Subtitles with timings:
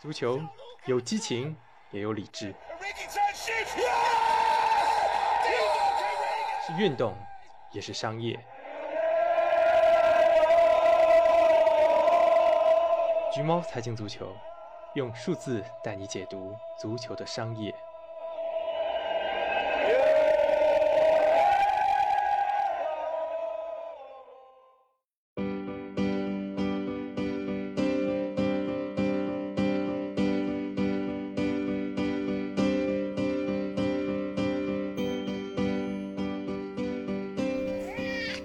[0.00, 0.40] 足球
[0.86, 1.54] 有激情，
[1.90, 2.54] 也有理智，
[6.66, 7.14] 是运动，
[7.72, 8.38] 也是商业。
[13.32, 14.34] 橘猫财经足球，
[14.94, 17.74] 用数字带你解读足球的商业。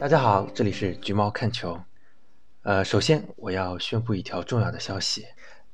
[0.05, 1.81] 大家好，这里是橘猫看球。
[2.61, 5.25] 呃，首先我要宣布一条重要的消息：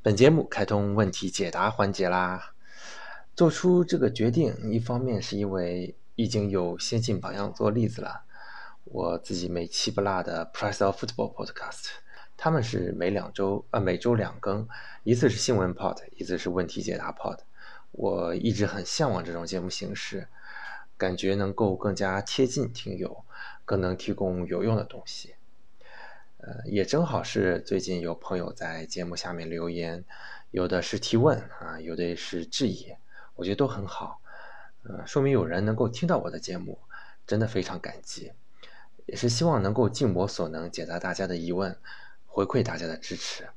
[0.01, 2.53] 本节目开通问题解答环节啦。
[3.35, 8.23] 做出这个决定，一方面是因为已经有先进榜样做例子了，
[8.85, 11.87] 我自己每期不落的 Price of Football Podcast，
[12.37, 14.65] 他们是每两周呃每周两更，
[15.03, 17.39] 一次是新闻 Pod，一次是问题解答 Pod。
[17.91, 20.29] 我一直很向往这种节目形式，
[20.95, 23.25] 感觉能够更加贴近听友。
[23.71, 25.35] 更能提供有用的东西，
[26.39, 30.03] 呃，也正好是最近有朋友在节目下面留言，
[30.49, 32.93] 有的是提问啊，有的是质疑，
[33.33, 34.19] 我觉得都很好，
[34.83, 36.79] 呃，说明有人能够听到我的节目，
[37.25, 38.33] 真的非常感激，
[39.05, 41.77] 也是希望能够尽我所能解答大家的疑问，
[42.25, 43.47] 回馈大家的支持，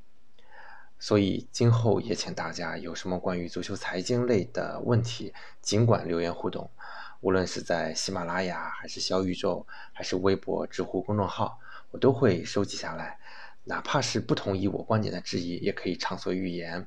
[1.00, 6.70] 所以今后也请大家有什么关于足球财经类的问题，尽管留言互动。
[7.24, 11.58] 无论是在喜马拉雅，还是小宇宙，还是微博、知乎公众号，
[11.90, 13.18] 我都会收集下来。
[13.64, 16.86] 哪怕是不同意我观点的质疑，也可以畅所欲言。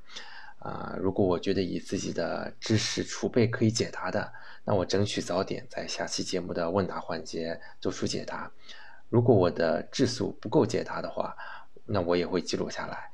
[0.60, 4.32] 啊，如果我觉得以自己的知识储备可以解答的，
[4.64, 8.52] 那我争取早点在下期节目的问答环节做出解答。
[9.10, 11.36] 如果我的质素不够解答的话，
[11.88, 13.10] 那我也会记录下来。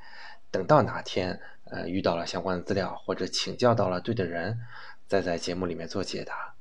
[0.52, 1.40] 等到哪天，
[1.72, 4.60] 呃，遇到了相关的资料，或者请教到了对的人，
[5.08, 6.53] 再在节目里面做解答。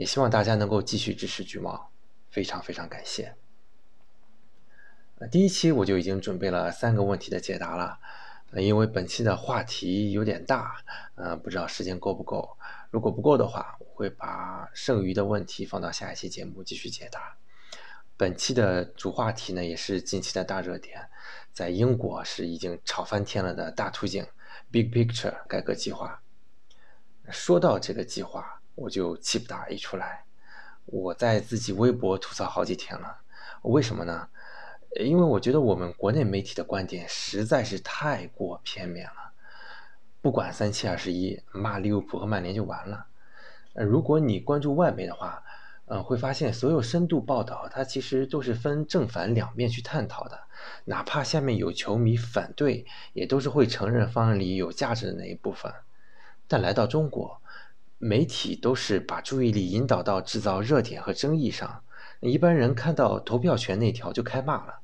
[0.00, 1.90] 也希望大家能够继续支持橘猫，
[2.30, 3.34] 非常非常感谢。
[5.18, 7.98] 呃，第一期我就已经准备了三个问题的解答了，
[8.52, 10.82] 呃，因为本期的话题有点大，
[11.16, 12.56] 呃，不知道时间够不够。
[12.90, 17.36] 如果不够的话，我会把剩余的问题放到下一期节目继续解答。
[18.16, 21.10] 本期的主话题呢，也是近期的大热点，
[21.52, 24.26] 在英国是已经炒翻天了的大图景
[24.70, 26.22] （Big Picture） 改革计划。
[27.28, 30.24] 说到这个计划，我就气不打一处来，
[30.86, 33.18] 我在自己微博吐槽好几天了。
[33.60, 34.28] 为什么呢？
[34.98, 39.32] 因为我觉得我们国内媒体的观点实在是太过片面了。
[40.22, 43.06] 不管三七二十一，骂利物浦和曼联就完了。
[43.74, 45.42] 如果你关注外媒的话，
[45.84, 50.40] 嗯，会发现所有深度报道，它其实都是分正反两面去探讨的。
[50.86, 55.70] 哪怕下面有球迷反对，也都是会承认方案里有价值的那一部分。
[56.48, 57.39] 但来到中国，
[58.02, 61.84] 媒体都是把注意力引导到制造热点和争议上，
[62.20, 64.80] 一般人看到投票权那条就开骂了。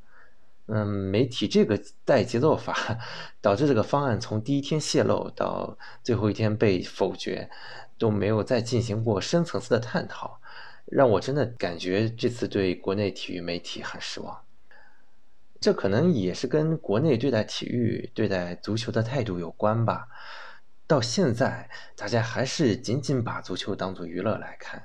[0.67, 2.99] 嗯，媒体这个带节奏法，
[3.41, 7.49] 导致这个方案从第一天泄露到最后一天被否决，
[7.97, 10.39] 都没有再进行过深层次的探讨，
[10.85, 14.43] 让我真的感觉这次对国内体育媒体很失望。
[15.59, 20.09] 这可能也是跟国内对待体育、对待足球的态度有关吧。
[20.87, 24.85] 到现在，大家还是仅仅把足球当做娱乐来看，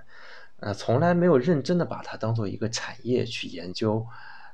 [0.59, 4.07] 呃，从来没有认真的把它当做一个产业去研究。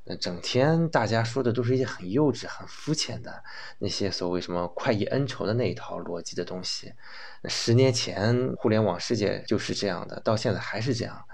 [0.10, 3.44] 那整天大家说的都是一些很幼稚、很肤浅的
[3.80, 6.94] 那些所谓什么快意恩仇的那一套逻辑的东西。
[7.46, 11.26] 十年前互联网世界就是这样的，到现在还是这样，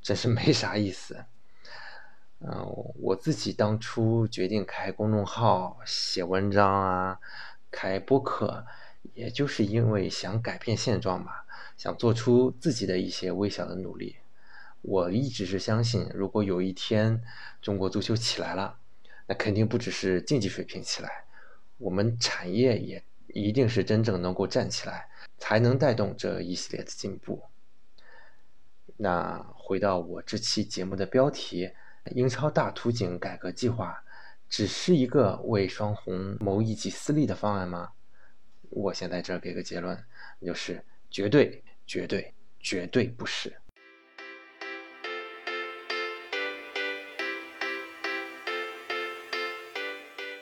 [0.00, 1.24] 真是没啥意思。
[2.38, 2.66] 嗯，
[3.00, 7.18] 我自己当初决定开公众号、写文章啊，
[7.70, 8.64] 开播客。
[9.14, 11.44] 也就是因为想改变现状吧，
[11.76, 14.16] 想做出自己的一些微小的努力。
[14.82, 17.22] 我一直是相信，如果有一天
[17.60, 18.78] 中国足球起来了，
[19.26, 21.24] 那肯定不只是竞技水平起来，
[21.78, 27.42] 我们产业也一定是真正能够站起来，才能带动这一系列的进步。
[28.96, 31.70] 那回到我这期节目的标题：
[32.14, 34.02] 英超大图景改革计划，
[34.48, 37.92] 只是一个为双红谋一己私利的方案吗？
[38.70, 40.00] 我先在这儿给个结论，
[40.40, 43.52] 就是绝对、绝对、绝对不是。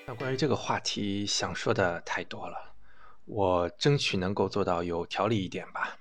[0.06, 2.75] 那关于这个话题，想说的太多了，
[3.25, 5.98] 我争取能够做到有条理一点吧。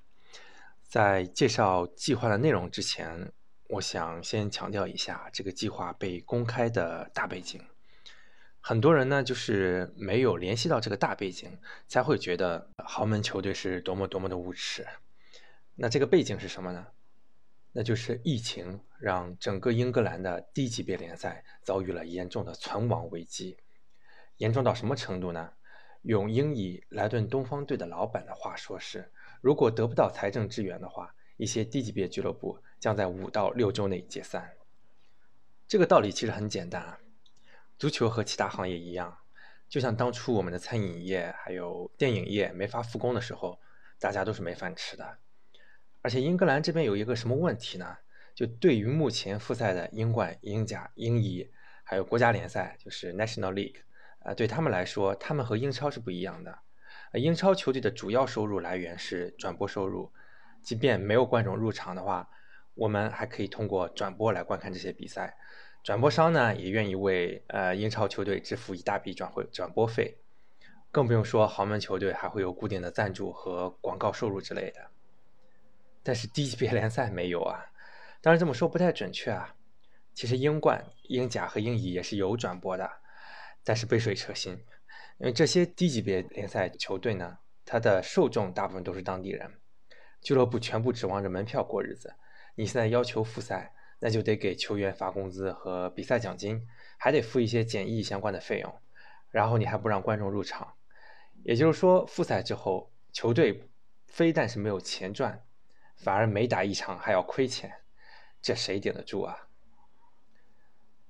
[0.84, 3.32] 在介绍计划的内容之前，
[3.68, 7.62] 我想先强调一下这个计划被公开的大背景。
[8.68, 14.86] 很多人呢就是没有联系到这个大背景，才会觉得豪门球队是多么多么的无耻。
[15.74, 16.86] 那这个背景是什么呢？
[17.72, 23.56] 那就是疫情让整个英格兰的低级别联赛遭遇了严重的存亡危机。
[24.36, 25.54] 严重到什么程度呢？
[26.02, 29.10] 用英乙莱顿东方队的老板的话说是：
[29.40, 34.52] 如果得不到财政支援的话，一些低级别俱乐部将在五到六周内解散。
[35.70, 37.00] 这个道理其实很简单啊，
[37.78, 39.20] 足球和其他行业一样，
[39.70, 43.60] 就像当初我们的餐饮业还有电影业没法复工的时候，
[44.00, 45.18] 大家都是没饭吃的。
[46.02, 47.98] 而且英格兰这边有一个什么问题呢？
[48.34, 51.52] 就对于目前复赛的英冠、英甲、英乙，
[51.84, 53.82] 还有国家联赛，就是 National League，
[54.20, 56.60] 呃，对他们来说，他们和英超是不一样的。
[57.14, 60.12] 英超球队的主要收入来源是转播收入，
[60.62, 62.30] 即便没有观众入场的话，
[62.76, 65.38] 我们还可以通过转播来观看这些比赛。
[65.88, 70.18] 转播商呢也愿意为呃英超球队支付一大笔转会转播费，
[70.92, 74.82] 更不用说豪门球队还会有固定的赞助和广告收入之类的。
[76.04, 77.68] 但是低级别联赛没有啊，
[78.20, 79.56] 当然这么说不太准确啊。
[80.14, 82.92] 其实英冠、英甲和英乙也是有转播的，
[83.64, 84.52] 但是杯水车薪，
[85.20, 89.54] 因为这些低级别联赛球队呢，它的受众大部分都是当地人，
[90.20, 92.16] 俱乐部全部指望着门票过日子。
[92.56, 96.68] 你现在要求复赛，那就得给球员发工资和比赛奖金，
[96.98, 98.74] 还得付一些检疫相关的费用，
[99.32, 100.74] 然后你还不让观众入场，
[101.44, 103.70] 也就是说复赛之后，球队
[104.06, 105.44] 非但是没有钱赚。
[105.96, 107.74] 反而每打一场还要亏钱，
[108.40, 109.48] 这谁顶得住啊？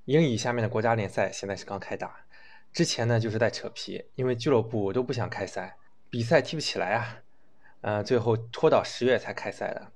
[0.05, 2.25] 英乙下面的国家联赛现在是刚开打，
[2.71, 5.75] 之前呢就是在扯皮，因为俱乐部都不想开赛，
[6.09, 7.21] 比赛踢不起来啊，
[7.81, 9.91] 呃，最后拖到十月才开赛的。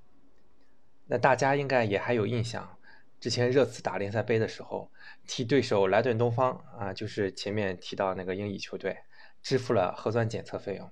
[1.05, 2.77] 那大家应该也还有印象，
[3.21, 4.91] 之前热刺打联赛杯的时候，
[5.27, 8.97] 替对手莱顿东方啊，就是前面提到那个英乙球队，
[9.43, 10.91] 支付了核酸检测费用，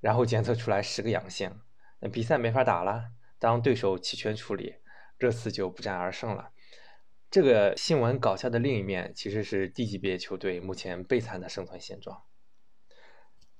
[0.00, 1.60] 然后检测出来十个阳性。
[2.00, 4.76] 那比赛没法打了，当对手弃权处理，
[5.18, 6.52] 热刺就不战而胜了。
[7.30, 12.22] 这个新闻搞笑的另一面，其实是低级别球队目前悲惨的生存现状。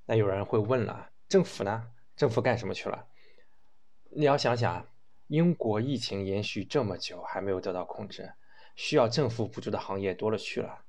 [0.06, 1.90] 那有人会问了，政府呢？
[2.16, 3.06] 政府干什么去了？
[4.10, 4.86] 你要想想，
[5.32, 8.34] 英国疫情延续这么久还没有得到控制，
[8.76, 10.84] 需要政府补助的行业多了去了。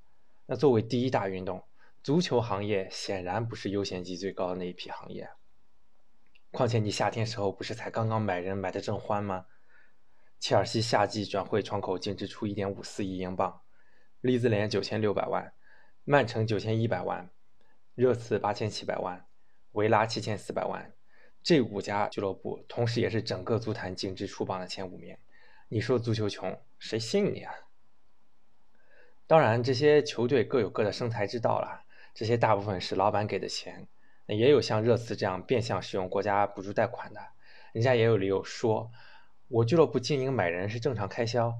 [0.48, 1.64] 那作为第一大运动，
[2.04, 5.30] 足球行业显然不是优先级最高的那一批行业。
[6.52, 9.46] 况且你夏天时候不是才刚刚买人买的正欢吗？
[10.42, 13.62] 切尔西夏季转会窗口净支出一点五四亿英镑，
[14.20, 15.54] 利兹联九千六百万，
[16.04, 17.30] 曼城九千一百万，
[17.96, 19.26] 热刺八千七百万，
[19.72, 20.92] 维拉七千四百万，
[21.44, 25.18] 这五家俱乐部同时也是整个足坛净支出榜的前五名。
[25.68, 27.54] 你说足球穷，谁信你啊？
[29.28, 33.88] 当然，这些球队各有各的生财之道了，这些大部分是老板给的钱。
[34.28, 37.20] 也有像热刺这样变相使用国家补助贷款的，
[37.74, 38.90] 人家也有理由说，
[39.50, 41.56] 我俱乐部经营买人是正常开销，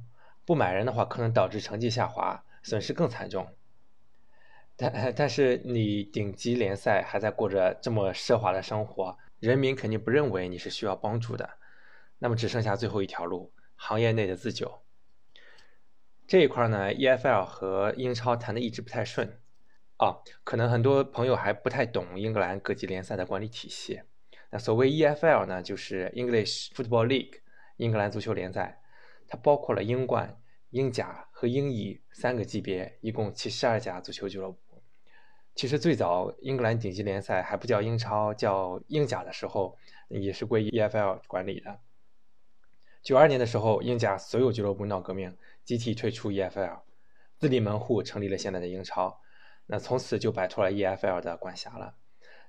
[0.46, 3.50] 不买人的话可能导致成绩下滑，损失更惨重。
[4.78, 11.58] 但但是你顶级联赛还在过着这么奢华的生活，人民肯定不认为你是需要帮助的，
[12.20, 14.82] 那么只剩下最后一条路，行业内的自救。
[16.26, 19.42] 这一块呢，EFL 和英超谈的一直不太顺。
[19.98, 24.04] 啊，可能很多朋友还不太懂英格兰各级联赛的管理体系。
[24.50, 27.42] 那所谓 EFL 呢，就是 English Football League，
[27.76, 28.82] 英格兰足球联赛，
[29.28, 34.63] 它包括了英冠、英甲和英乙三个级别，一共七十二家足球俱乐部。
[35.56, 41.80] 其实最早英格兰顶级联赛还不叫英超，叫英甲的时候，也是归 EFL 管理的。
[43.04, 46.80] 九二年的时候，英甲所有俱乐部闹革命，集体退出 EFL，
[47.38, 49.22] 自立门户，成立了现在的英超。
[49.66, 51.96] 那从此就摆脱了 EFL 的管辖了，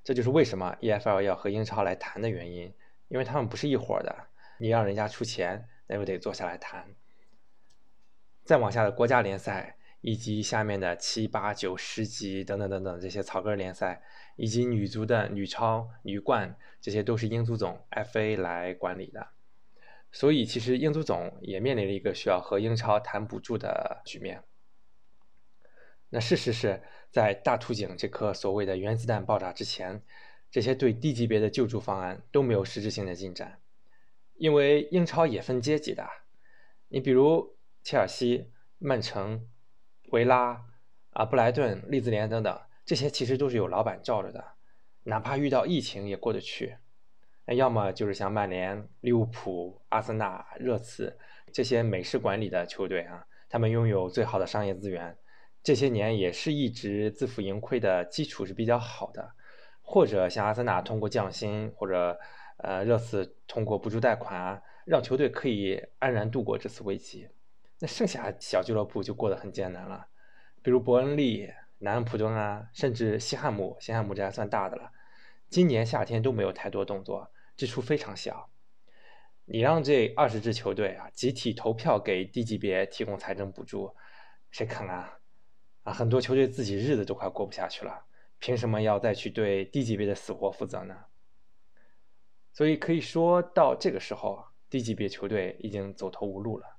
[0.02, 2.74] 这就是为什么 EFL 要和英超来谈的原因，
[3.08, 6.94] 因为他们不是一伙的，你让人家出钱，那就得坐下来谈。
[8.44, 14.02] 再往下的国家联赛，以及下面的七八九十级等等等等这些草根联赛，
[14.36, 19.28] 以及女足的女超、女冠，这些都是英足总 FA 来管理的，
[20.12, 24.44] 所以其实英足总也面临了一个需要和英超谈补助的局面。
[26.10, 30.02] 那事实是在大图景这颗所谓的原子弹爆炸之前，
[30.50, 33.58] 这些对低级别的救助方案都没有实质性的进展。
[34.36, 36.06] 因为英超也分阶级的，
[36.88, 39.48] 你比如切尔西、曼城、
[40.14, 40.64] 维拉、
[41.10, 44.44] 啊布莱顿、利兹联等等，这些其实都是有老板罩着的，
[45.02, 46.76] 哪怕遇到疫情也过得去。
[47.46, 51.18] 那要么就是像曼联、利物浦、阿森纳、热刺
[51.52, 55.18] 这些美式管理的球队啊，他们拥有最好的商业资源。
[55.64, 59.32] 这些年也是一直自负盈亏的基础是比较好的，
[59.82, 62.16] 或者像阿森纳通过降薪，或者
[62.58, 67.28] 呃热刺通过补助贷款啊，让球队可以安然度过这次危机。
[67.80, 70.06] 那剩下小俱乐部就过得很艰难了，
[70.62, 74.92] 比如伯恩利、南安普顿啊，甚至西汉姆，西汉姆这还算大的了，
[75.50, 78.48] 今年夏天都没有太多动作，支出非常小。
[79.46, 83.94] 你让这二十支球队啊集体投票给低级别提供财政补助，
[84.50, 85.18] 谁肯啊？
[85.82, 88.06] 啊，很多球队自己日子都快过不下去了，
[88.38, 91.04] 凭什么要再去对低级别的死活负责呢？
[92.54, 96.73] 所以可以说到这个时候，低级别球队已经走投无路了。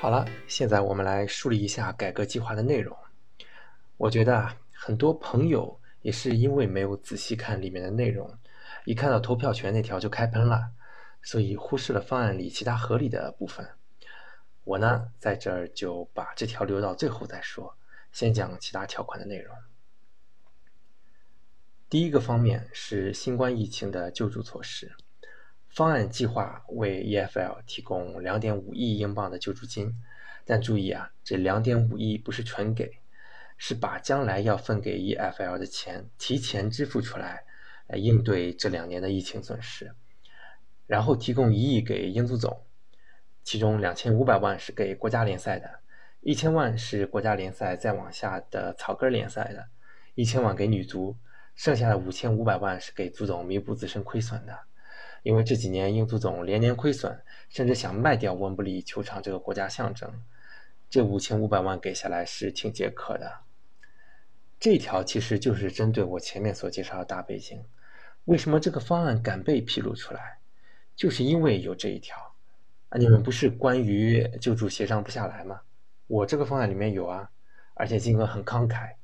[0.00, 2.96] 好了，现在我们来梳理一下改革计划的内容。
[3.98, 8.34] 我觉得啊，很多朋友也是因为没有仔细看里面的内容，
[8.86, 10.72] 一看到投票权那条就开喷了。
[11.20, 13.68] 所以忽视了方案里其他合理的部分。
[14.64, 17.76] 我呢，在这儿就把这条留到最后再说，
[18.10, 19.54] 先讲其他条款的内容。
[21.90, 24.90] 第一个方面是新冠疫情的救助措施。
[25.70, 29.94] 方案计划为 EFL 提供2.5亿英镑的救助金，
[30.44, 32.90] 但注意啊，这2.5亿不是纯给，
[33.56, 37.44] 是把将来要分给 EFL 的钱提前支付出来，
[37.86, 39.94] 来应对这两年的疫情损失。
[40.88, 42.66] 然后提供一亿给英足总，
[43.44, 45.70] 其中两千五百万是给国家联赛的，
[46.20, 49.68] 一千万是国家联赛再往下的草根联赛的，
[50.16, 51.16] 一千万给女足，
[51.54, 54.58] 剩下的五千五百万是给足总弥补自身亏损的。
[55.22, 60.22] 因为这几年英足总连年亏损，甚至想卖掉温布利球场这个国家象征，
[60.88, 63.40] 这五千五百万给下来是挺解渴的。
[64.58, 67.64] 这条其实就是针对我前面所介绍的大背景，
[68.24, 70.38] 为什么这个方案敢被披露出来？
[70.96, 72.16] 就是因为有这一条
[72.90, 75.62] 啊，你们不是关于救助协商不下来吗？
[76.06, 77.30] 我这个方案里面有啊，
[77.74, 78.94] 而且金额很慷慨，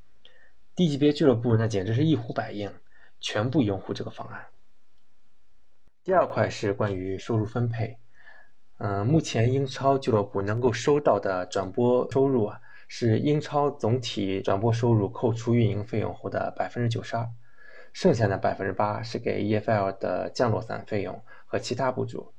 [0.75, 2.71] 低级别俱乐部那简直是一呼百应，
[3.21, 4.45] 全部拥护这个方案。
[6.07, 7.99] 第二块是关于收入分配，
[8.79, 17.29] 嗯，目前英超俱乐部能够收到的转播收入啊，是英超总体转播收入扣除运营费用后的百分之九十二，
[17.93, 21.21] 剩下的百分之八是给 EFL 的降落伞费用。
[21.45, 22.33] 和其他补助，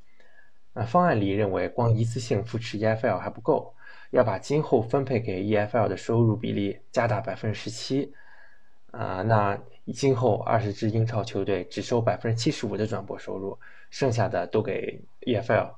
[0.72, 3.76] 那方案里认为光一次性扶持 EFL 还不够，
[4.12, 8.14] 要把今后分配给 EFL 的收入比例加大百分之十七，
[8.92, 9.60] 啊，那
[9.94, 13.58] 今后二十支英超球队只收百分之七十五的转播收入，
[13.90, 15.76] 剩下的都给 EFL，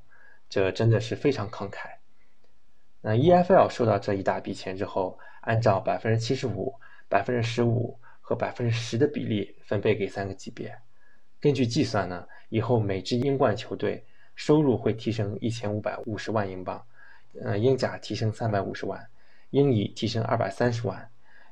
[0.50, 1.90] 这真的是非常慷慨。
[3.02, 6.74] 那 EFL 收到这一大笔钱之后，按照百分之七十五、
[7.08, 10.76] 百分之十五和百分之十的比例分配给三个级别。
[11.40, 14.04] 根据计算呢，以后每支英冠球队
[14.36, 16.84] 收入会提升一千五百五十万英镑，
[17.42, 19.08] 呃，英甲提升三百五十万，
[19.52, 21.10] 英乙提升二百三十万，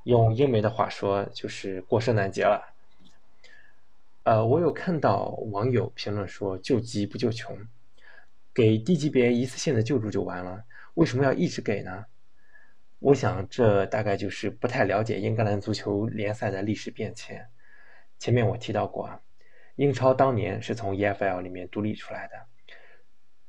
[0.08, 2.74] 用英媒的话说就是过圣诞节了。
[4.24, 7.68] 呃，我有看到网友评论说救急不救穷，
[8.54, 12.06] 给低级别一次性的救助就完了，为什么要一直给呢？
[13.00, 17.46] 我想这大概就是不太了解英格兰足球联赛的历史变迁。
[18.18, 19.20] 前面我提到过啊。
[19.76, 22.34] 英超当年是从 EFL 里面独立出来的。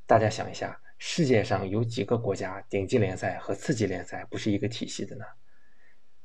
[0.07, 5.25] 大家想一下，世界上有几个国家顶级联赛和次级联赛不是一个体系的呢？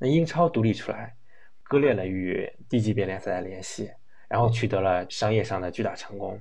[0.04, 1.16] 那英超独立出来，
[1.64, 3.90] 割裂了与低级别联赛的联系，
[4.28, 6.38] 然后取得了商业上的巨大成功。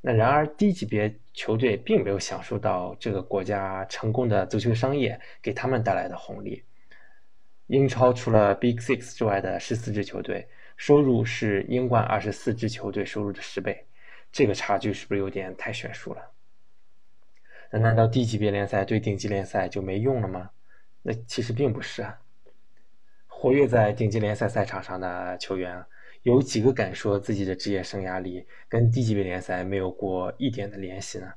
[0.00, 6.64] 那然而低级别球队并没有享受到这个国家成功的足球商业给他们带来的红利。
[7.68, 10.48] 英超除了 Big Six 之外的十四支球队。
[10.78, 13.86] 收入是英冠二十四支球队收入的十倍，
[14.32, 16.32] 这个差距是不是有点太悬殊了？
[17.70, 20.50] 那难道低级别联赛对顶级联赛就没用了吗？
[21.02, 22.18] 那其实并不是啊。
[23.34, 25.84] 活跃在顶级联赛赛场上的球员，
[26.22, 31.32] 有几个敢说自己的职业生涯里跟低级别联赛没有过一点的联系呢？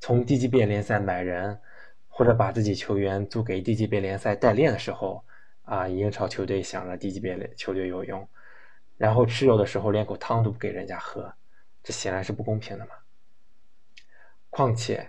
[0.00, 1.60] 从低级别联赛买人，
[2.08, 5.22] 或者把自己球员租给低级别联赛代练的时候，
[5.62, 8.26] 啊，英超球队想着低级别球队有用。
[8.96, 11.32] 然后吃肉的时候连口汤都不给人家喝，
[11.84, 12.92] 这显然是不公平的嘛。
[14.50, 15.08] 况且，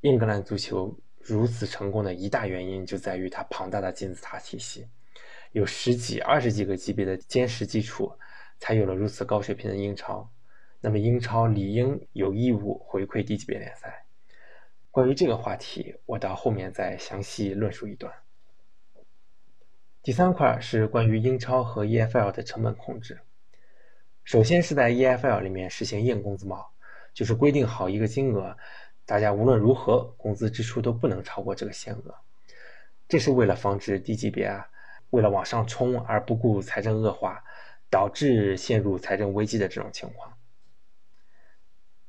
[0.00, 4.88] 英格兰足球如此成功的一大原因就在于它庞大的金字塔体系，
[5.56, 8.12] 有十几、二十几个级别的坚实基础，
[8.58, 10.30] 才有了如此高水平的英超。
[10.82, 14.04] 那么，英超理应有义务回馈低级别联赛。
[14.90, 18.12] 关于这个话题，我到后面再详细论述一段。
[20.02, 23.18] 第三块是关于英超和 EFL 的成本控制。
[24.24, 26.70] 首先是在 EFL 里面实行硬工资帽，
[27.14, 28.54] 就是规定好一个金额，
[29.06, 32.14] 大家无论如何工资支出都不能超过这个限额。
[33.08, 34.68] 这是为了防止低级别啊，
[35.10, 37.42] 为了往上冲而不顾财政恶化，
[37.90, 40.36] 导致陷入财政危机的这种情况。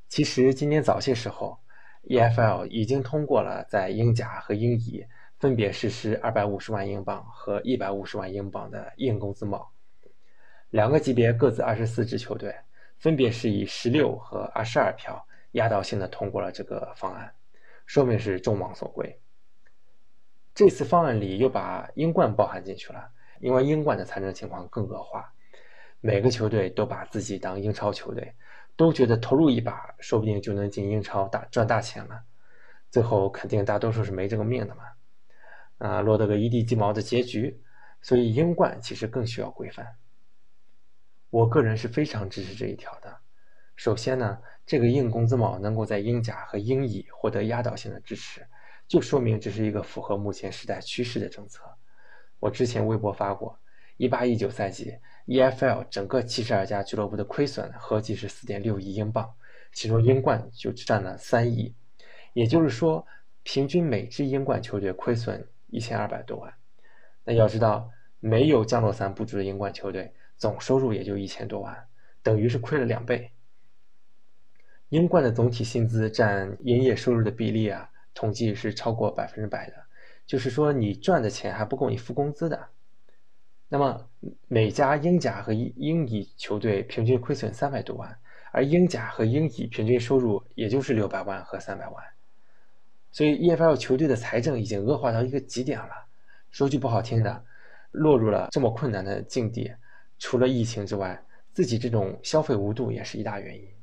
[0.08, 1.60] 其实今年早些时候
[2.04, 5.06] ，EFL 已经通过了在英甲和英乙
[5.38, 9.70] 分别实施二百五十万英镑和一百五十万英镑的硬工资帽，
[10.70, 12.56] 两个级别各自二十四支球队，
[12.98, 17.32] 分别是以十六和二十二票压倒性的通过了这个方案，
[17.86, 19.20] 说明是众望所归。
[20.58, 25.32] 这次方案里又把英冠包含进去了，因为英冠的财政情况更恶化，
[26.02, 28.34] 每个球队都把自己当英超球队。
[28.76, 32.24] 都觉得投入一把，说不定就能进英超大赚大钱了。
[32.90, 34.84] 最后肯定大多数是没这个命的嘛，
[35.78, 37.62] 啊，落得个一地鸡毛的结局。
[38.02, 39.86] 所以英冠其实更需要规范。
[41.30, 43.16] 我个人是非常支持这一条的。
[43.76, 48.48] 首先呢，这个硬工资帽能够在英甲和英乙获得压倒性的支持，
[48.88, 51.62] 就说明这是一个符合目前时代趋势的政策。
[52.40, 53.60] 我之前微博发过，
[53.98, 54.98] 一八一九赛季。
[55.28, 59.30] EFL 整个七十二家俱乐部的亏损合计是四点六亿英镑，
[59.74, 61.76] 其中英冠就占了三亿，
[62.32, 63.06] 也就是说，
[63.44, 66.54] 平均每支英冠球队亏损一千二百多万。
[67.26, 67.90] 那要知道，
[68.22, 71.76] 没有降落伞补助的英冠球队总收入也就一千多万，
[72.24, 73.32] 等于是亏了两倍。
[74.88, 79.76] 英冠的总体薪资占营业收入的比例啊，统计是超过百分之百的，
[80.26, 82.68] 就是说你赚的钱还不够你付工资的。
[83.70, 84.10] 那么
[84.48, 88.18] 每家英甲和英乙球队平均亏损三百多万，
[88.52, 92.04] 而英甲和英乙平均收入也就是六百万和三百万，
[93.12, 96.08] 所以 EFL 球队的财政已经恶化到一个极点了。
[96.50, 97.46] 说句不好听的，
[97.92, 99.72] 落入了这么困难的境地，
[100.18, 103.77] 除了疫情之外，自己这种消费无度也是一大原因。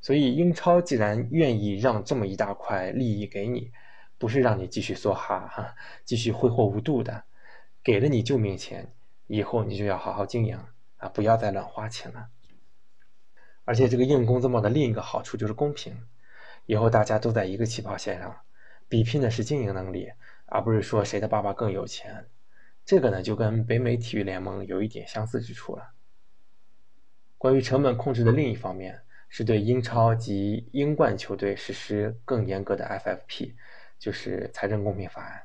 [0.00, 3.72] 所以英超既然愿意让这么一大块利益给你，
[4.16, 5.74] 不是让你继续梭哈哈，
[6.04, 7.24] 继续挥霍无度的，
[7.82, 8.92] 给了你救命钱。
[9.26, 10.58] 以后你就要好好经营
[10.96, 12.28] 啊，不要再乱花钱了。
[13.64, 15.94] 而且这个硬工资帽的另一个好处就是公平，
[16.64, 18.34] 以后大家都在一个起跑线上，
[18.88, 20.10] 比拼的是经营能力，
[20.46, 22.28] 而不是说谁的爸爸更有钱。
[22.86, 25.90] 这个呢，就跟北美体育联盟有一点相似之处了。
[27.36, 33.54] 关于成本控制的另一方面，是对英超及英冠球队实施更严格的 FFP，
[33.98, 35.42] 就是财政公平法案，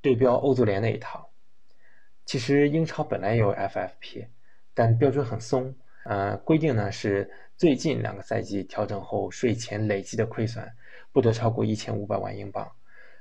[0.00, 1.30] 对标欧足联那一套。
[2.24, 4.26] 其实英超本来也有 FFP，
[4.72, 5.74] 但标准很松。
[6.04, 10.66] 呃，规定呢是最近两个赛季调整后税前累计的亏损
[11.12, 12.72] 不得超过一千五百万英镑，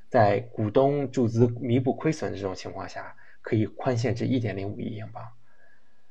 [0.07, 5.27] 在股东注资弥补亏损的这种情况下，可以宽限至一点零五亿英镑。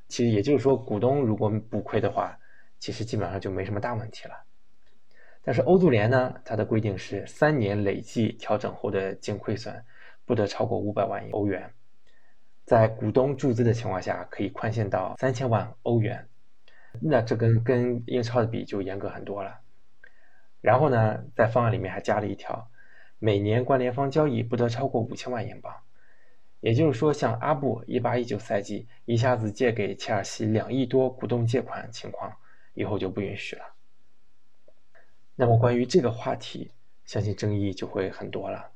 [0.09, 2.39] 其实也就是说，股东如果补亏的话，
[2.79, 4.45] 其实基本上就没什么大问题了。
[5.43, 9.85] 但是欧足联呢，它的规定是三年累计调整后的净亏损
[10.27, 11.73] 不得超过五百万欧元。
[12.65, 16.29] 在股东注资的情况下，可以宽限到三千万欧元，
[17.01, 19.61] 那这跟跟英超的比就严格很多了。
[20.61, 22.69] 然后呢，在方案里面还加了一条，
[23.19, 25.73] 每年关联方交易不得超过五千万英镑，
[26.61, 32.37] 也就是说，像阿布一八一九赛季一下子借给切尔西两亿多股东借款情况，
[32.79, 33.65] 以后就不允许了。
[35.35, 36.71] 那么关于这个话题，
[37.05, 38.71] 相信争议就会很多了。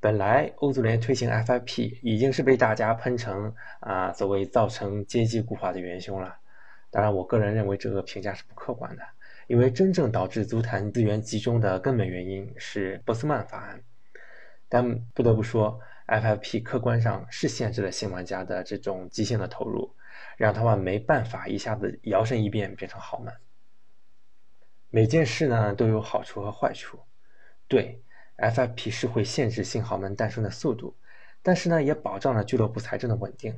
[0.00, 6.36] 本来欧足联推行 FIP 已经是被大家喷成啊所谓造成阶级固化的元凶了。
[6.90, 9.02] 当然，我个人认为这个评价是不客观的，
[9.46, 13.80] 因为真正导致足坛资源集中的根本原因是波斯曼法案。
[14.68, 15.78] 但不得不说
[16.12, 19.94] ，FFP 客观上是限制了新玩家的这种即兴的投入，
[20.36, 23.32] 让他们没办法一下子摇身一变变成豪门。
[24.90, 27.00] 每件事呢都有好处和坏处，
[27.66, 28.02] 对。
[28.38, 30.96] FFP 是会限制新豪门诞生的速度，
[31.42, 33.56] 但是呢，也保障了俱乐部财政的稳定，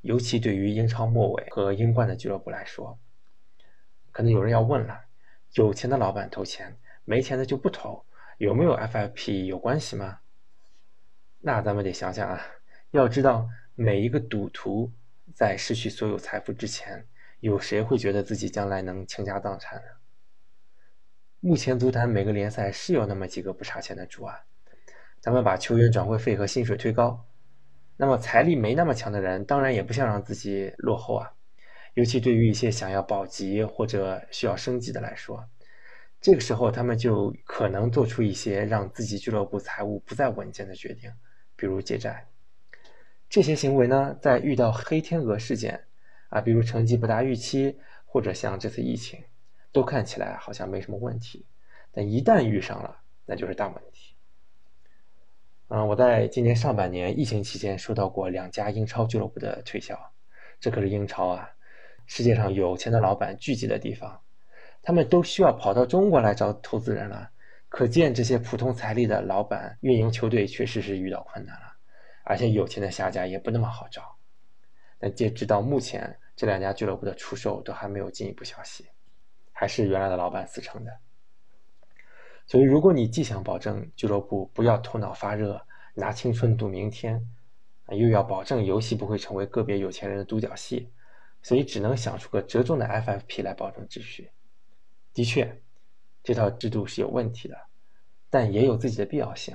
[0.00, 2.98] 尤其对于英超末尾和英冠的俱乐部来说。
[4.10, 5.02] 可能有人要问了：
[5.52, 8.04] 有钱的老板投钱，没钱的就不投，
[8.38, 10.18] 有没有 FFP 有关系吗？
[11.46, 12.44] 那咱们得想想啊，
[12.90, 14.90] 要知道每一个赌徒
[15.32, 17.06] 在失去所有财富之前，
[17.38, 19.86] 有谁会觉得自己将来能倾家荡产呢？
[21.38, 24.40] 目前足坛每个联赛是有那么几个不差钱的主啊，
[25.20, 27.24] 咱们把球员转会费和薪水推高，
[27.96, 31.32] 那么财力没那么强的人当然也不想让自己落后啊，
[31.94, 35.48] 尤其对于一些想要保级或者需要升级的来说，
[36.20, 41.08] 这个时候他们就可能做出一些让自己俱乐部财务不再稳健的决定，
[41.56, 42.28] 比如借债。
[43.28, 45.84] 这些行为呢，在遇到黑天鹅事件
[46.28, 49.24] 啊，比如成绩不达预期，或者像这次疫情。
[49.72, 51.44] 都看起来好像没什么问题，
[51.92, 54.14] 但一旦遇上了，那就是大问题。
[55.68, 59.94] 嗯，我在今年上半年疫情期间收到过两家英超俱乐部的推销，
[60.58, 61.50] 这可是英超啊，
[62.06, 64.18] 世界上有钱的老板聚集的地方，
[64.80, 67.30] 他们都需要跑到中国来找投资人了，
[67.68, 71.76] 可见这些普通财力的老板运营球队确实是遇到困难了，
[72.24, 74.16] 而且有钱的下家也不那么好找。
[74.98, 78.86] 但截止到目前，这两家俱乐部的出售都还没有进一步消息，
[79.52, 80.92] 还是原来的老板死撑的。
[82.46, 85.60] 所以，如果你既想保证俱乐部不要头脑发热
[85.94, 87.28] 拿青春赌明天，
[87.88, 90.90] 又要保证游戏不会成为个别有钱人的独角戏，
[91.42, 94.30] 所以只能想出个折中的 FFP 来保证秩序。
[95.12, 95.62] 的确，
[96.26, 97.56] 这套制度是有问题的，
[98.28, 99.54] 但也有自己的必要性。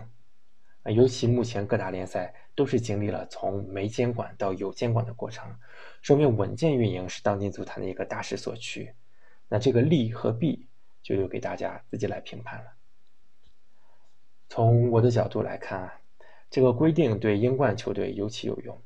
[0.83, 5.53] 啊尤其目前各大联赛都是经历了从没监管到有监管的过程，
[6.01, 8.93] 说明稳健运营是当今足坛的一个大势所趋。
[9.49, 10.69] 那这个利和弊
[11.03, 12.71] 就留给大家自己来评判了。
[14.47, 15.99] 从我的角度来看啊，
[16.49, 18.81] 这个规定对英冠球队尤其有用。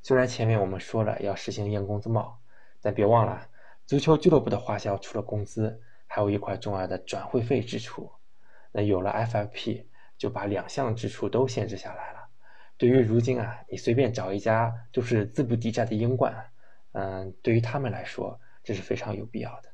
[0.00, 2.40] 虽然前面我们说了要实行硬工资帽，
[2.80, 3.48] 但别忘了，
[3.84, 8.10] 足球俱乐部的花销除了工资，还有一块重要的转会费支出。
[8.72, 9.84] 那有了 FFP，
[10.18, 12.28] 就把两项支出都限制下来了。
[12.76, 16.50] 对于如今啊，你随便找一家都是资不抵债的英冠，
[16.92, 19.68] 嗯，对于他们来说，这是非常有必要的。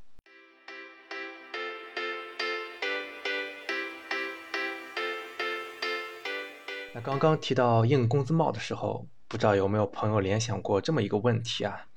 [6.95, 11.89] 那刚刚提到硬工资帽的时候，不知道有没有朋友联想过这么一个问题啊？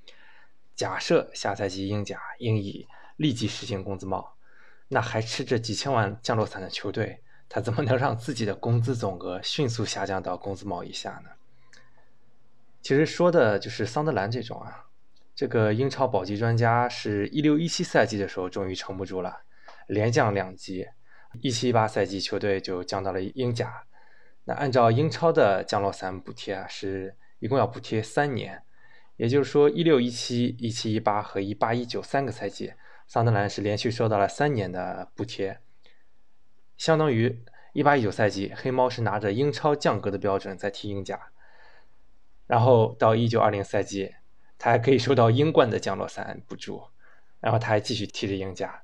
[0.75, 4.37] 假设下赛季英甲、英乙立即实行工资帽，
[4.87, 11.29] 那还吃着几千万降落伞的球队，他怎么能让自己的工资总额迅速下降到工资帽以下呢？
[12.81, 14.85] 其实说的就是桑德兰这种啊，
[15.35, 19.41] 这个英超保级专家是一六一七赛季的时候终于撑不住了，
[19.87, 20.87] 连降两级，
[21.41, 23.83] 一七一八赛季球队就降到了英甲。
[24.45, 28.63] 那按照英超的降落伞补贴啊，是一共要补贴三年，
[29.17, 32.73] 也就是说，一六一七、一七一八和一八一九三个赛季，
[33.07, 35.59] 桑德兰是连续收到了三年的补贴，
[36.75, 37.41] 相当于
[37.71, 41.29] 一八一九赛季，黑猫是拿着英超降格的标准在踢英甲，
[42.47, 44.15] 然后到一九二零赛季，
[44.57, 46.89] 他还可以收到英冠的降落伞补助，
[47.39, 48.83] 然后他还继续踢着英甲，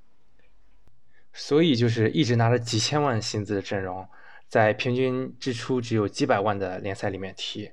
[1.33, 4.07] 所以就是一直拿着几千万薪资的阵容。
[4.47, 7.71] 在平均支出只有几百万的联赛里面踢，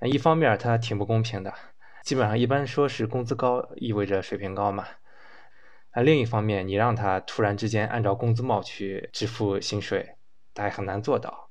[0.00, 1.54] 那一方面它挺不公平的，
[2.02, 4.88] 基本上一般说是工资高意味着水平高嘛。
[5.94, 10.16] 那另一方面，你让他突然之间按照工资帽去支付薪水，
[10.52, 11.50] 他也很难做到。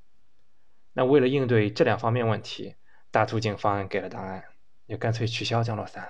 [0.93, 2.75] 那为了应对这两方面问题，
[3.09, 4.43] 大图景方案给了答案，
[4.87, 6.09] 就干脆取消降落伞，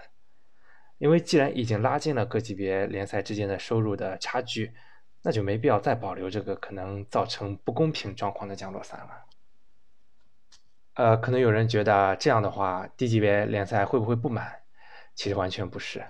[0.98, 4.74] 因为既然已经拉近了各级别联赛之间的收入的差距。
[5.26, 9.24] 那就没必要再保留这个可能造成不公平状况的降落伞了。
[10.96, 14.64] 呃，可能有人觉得这样的话，低级别联赛会不会不满？
[15.16, 16.04] 其实完全不是。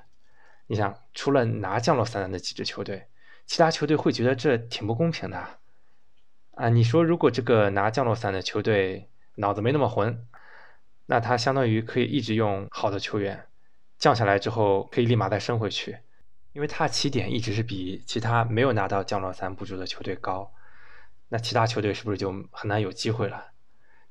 [0.68, 3.08] 你想，除了拿降落伞的那几支球队，
[3.46, 5.60] 其他球队会觉得这挺不公平的。
[6.56, 10.26] 啊，你说如果这个拿降落伞的球队脑子没那么混，
[11.08, 13.48] 那他相当于可以一直用好的球员，
[14.00, 15.98] 降下来之后可以立马再升回去。
[16.54, 20.54] 因为他起点一直是比其他没有拿到降落伞补助的球队高，
[21.30, 23.52] 那其他球队是不是就很难有机会了？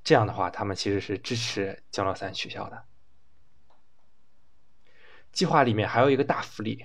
[0.03, 2.85] 这样的话，他们其实是支持降落伞取消的。
[5.33, 6.85] 计划里面还有一个大福利，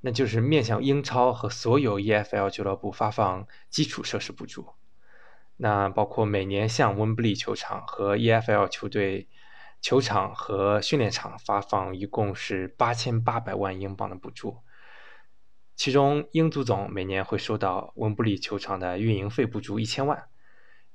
[0.00, 4.70] 那就是面向英超和所有 EFL 俱乐部发放基础设施补助，
[5.58, 9.28] 那包括每年向温布利球场和 EFL 球队
[9.80, 14.58] 球场和训练场发放一共是八千八百万英镑的补助。
[15.74, 20.24] 其中，英足总每年会收到温布利球场的运营费补助一千万，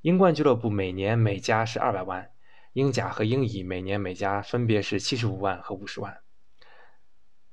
[0.02, 2.30] 英冠俱乐部每年每家是二百万，
[2.74, 6.18] 英甲和英乙每年每家分别是七十五万和五十万。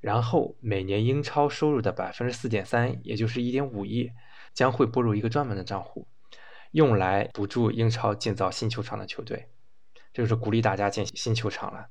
[0.04, 4.12] 然后，每年英超收入的百分之四点三，也就是一点五亿，
[4.52, 6.06] 将会拨入一个专门的账户，
[6.72, 9.48] 用来补助英超建造新球场的球队，
[10.12, 11.86] 这就是鼓励大家建新球场了。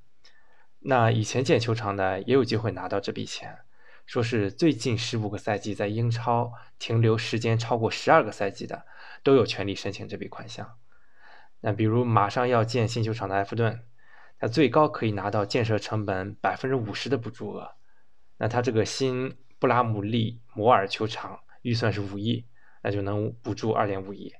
[0.77, 3.57] 那以前建球场的也有机会拿到这笔钱。
[4.05, 8.85] 说是最近十五个赛季在英超停留时间超过十二个赛季的，
[9.23, 10.77] 都有权利申请这笔款项。
[11.61, 13.81] 那比如马上要建新球场的埃弗顿，
[14.37, 17.73] 它最高可以拿到建设成本百分之五十的补助额。
[18.37, 22.45] 那他这个新布拉姆利摩尔球场预算是五亿，
[22.81, 24.33] 那就能补助二点五亿。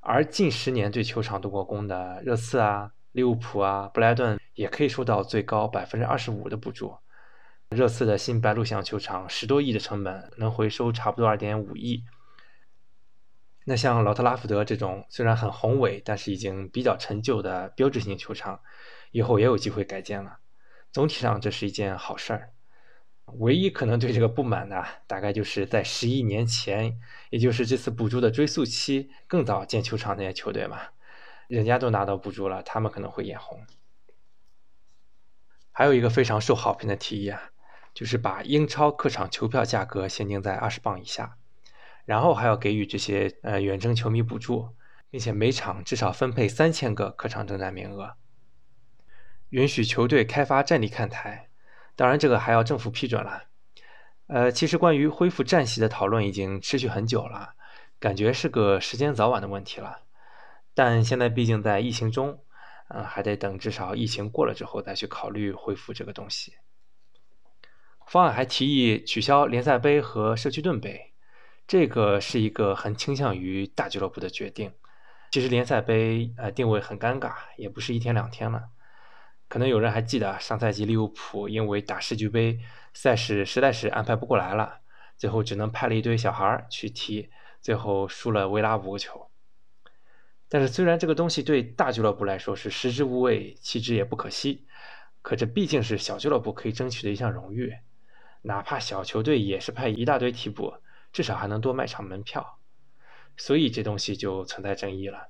[0.00, 6.98] 而近十年对球场动过工的热刺啊、利物浦啊、布莱顿也可以收到最高百分之二十五的补助。
[7.70, 12.04] 热刺的新白鹿巷球场十多亿的成本能回收差不多二点五亿。
[13.64, 18.60] 那像老特拉福德这种虽然很宏伟，但是已经比较陈旧的标志性球场，
[19.10, 20.38] 以后也有机会改建了。
[20.92, 22.53] 总体上这是一件好事儿。
[23.26, 26.98] 唯一可能对这个不满的，大概就是在十一年前，
[27.30, 30.80] 也就是这次补助的追溯期更早建球场那些球队嘛，
[31.48, 33.66] 人家都拿到补助了，他们可能会眼红。
[35.72, 37.50] 还有一个非常受好评的提议啊。
[37.94, 41.38] 就是把英超客场球票价格限定在二十磅以下，
[42.04, 44.70] 然后还要给予这些呃远征球迷补助，
[45.10, 48.16] 并且每场至少分配三千个客场征战名额，
[49.50, 51.48] 允许球队开发站立看台，
[51.96, 53.44] 当然这个还要政府批准了。
[54.26, 57.54] 呃，其实关于恢复战席的讨论已经持续很久了，
[58.00, 60.00] 感觉是个时间早晚的问题了。
[60.74, 62.42] 但现在毕竟在疫情中，
[62.88, 66.54] 嗯，还得等至少疫情过了之后再去考虑恢复这个东西。
[68.06, 71.12] 方案还提议取消联赛杯和社区盾杯，
[71.66, 74.72] 这个是一个很倾向于大俱乐部的决定。
[75.30, 78.64] 其实联赛杯呃定位很尴尬，也不是一天两天了。
[79.54, 82.58] 可能有人还记得上赛季利物浦因为打世俱杯
[82.92, 84.80] 赛事实在是安排不过来了，
[85.16, 89.30] 最后只能派了一堆小孩去踢，最后输了维拉五个球。
[90.48, 94.66] 但是虽然这个东西对大俱乐部来说是食之无味，弃之也不可惜，
[95.22, 97.76] 可这毕竟是小俱乐部可以争取的一项荣誉。
[98.42, 100.74] 哪怕小球队也是派一大堆替补，
[101.12, 102.58] 至少还能多卖场门票，
[103.36, 105.28] 所以这东西就存在争议了。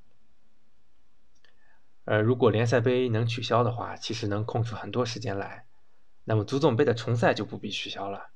[2.05, 5.67] 呃，如果联赛杯能取消的话，其实能空出很多时间来。
[6.25, 8.31] 那么足总杯的重赛就不必取消了，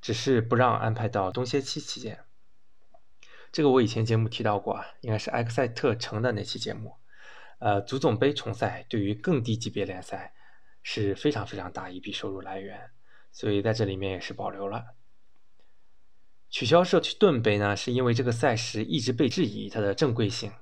[0.00, 2.24] 只是不让安排到冬歇期期间。
[3.50, 6.96] 这个我以前节目提到过啊，应该是埃克塞特城的那期节目。
[7.58, 10.34] 呃，足总杯重赛对于更低级别联赛
[10.82, 12.90] 是非常非常大一笔收入来源。
[13.32, 14.94] 所以在这里面也是保留了。
[16.50, 20.52] 取消社区盾杯呢，是因为这个赛事一直被质疑它的正规性。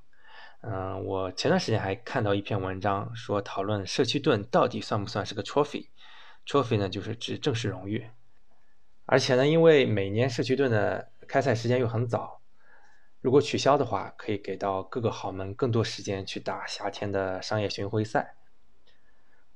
[0.62, 8.06] 嗯，我前段时间还看到一篇文章说讨论社区盾到底算不算是个 trophy？trophy 呢就是指正式荣誉。
[9.04, 12.40] 而且呢，因为每年社区盾的开赛时间又很早，
[13.20, 18.34] 如果取消的话，可以给到各个豪门更多时间去打夏天的商业巡回赛。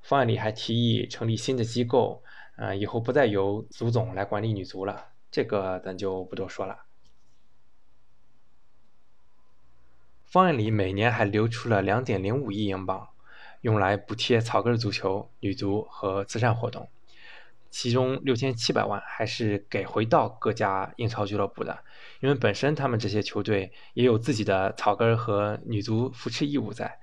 [0.01, 2.23] 方案里还提议成立新的机构。
[2.57, 6.79] 啊，以后不再由足总来管理女足了，这个咱就不多说了。
[10.31, 13.09] 方案里每年还留出了两点零五亿英镑，
[13.63, 16.89] 用来补贴草根足球、女足和慈善活动，
[17.69, 21.83] 其中六千七百万还是给回到各家英超俱乐部的，
[22.21, 27.01] 因为本身他们这些球队也有自己的草根和女足扶持义务在。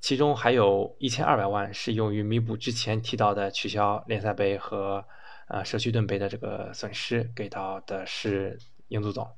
[0.00, 5.04] 其中还有一千二百万是用于弥补之前提到的取消联赛杯和
[5.48, 9.35] 呃社区盾杯的这个损失，给到的是英足总。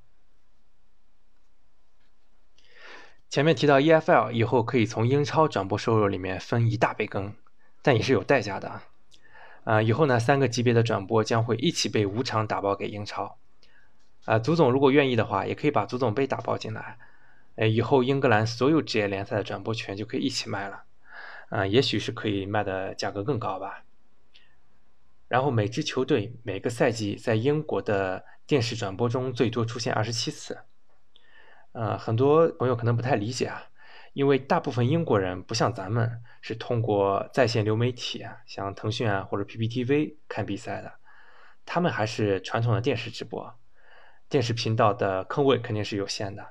[3.30, 7.34] 前面提到 EFL 以后可以从英超转播收入里面分一大杯羹，
[7.82, 8.80] 但也是有代价的。
[9.64, 13.36] 啊，以后呢三个级别的转播将会一起被无偿打包给英超。
[14.24, 16.98] 啊，足总如果愿意的话，也可以把足总杯打包进来。
[17.56, 20.84] 哎，以后英格兰所有职业联赛的转播权就可以一起卖了，
[21.50, 23.84] 啊，也许是可以卖的价格更高吧。
[25.28, 30.60] 然后每支球队每个赛季在英国的电视转播中最多出现二十七次，
[31.78, 33.62] 呃，很多朋友可能不太理解啊，
[34.12, 40.92] 因为大部分英国人不像咱们是通过在线流媒体啊，像腾讯啊或者 PPTV 看比赛的，
[41.64, 43.54] 他们还是传统的电视直播，
[44.28, 46.44] 电视频道的坑位肯定是有限的。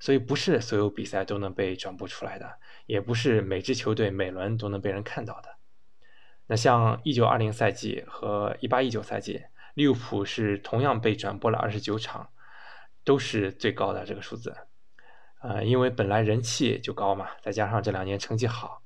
[0.00, 5.48] 所以不是所有比赛都能被转播出来的，也不是每支球队每轮都能被人看到的。
[6.48, 12.30] 那像一九二零赛季和一八一九赛季，利物浦是同样被转播了二十九场，
[13.04, 14.52] 都是最高的这个数字。
[15.42, 18.80] 呃，因为本来人气就高嘛，再加上这两年成绩好，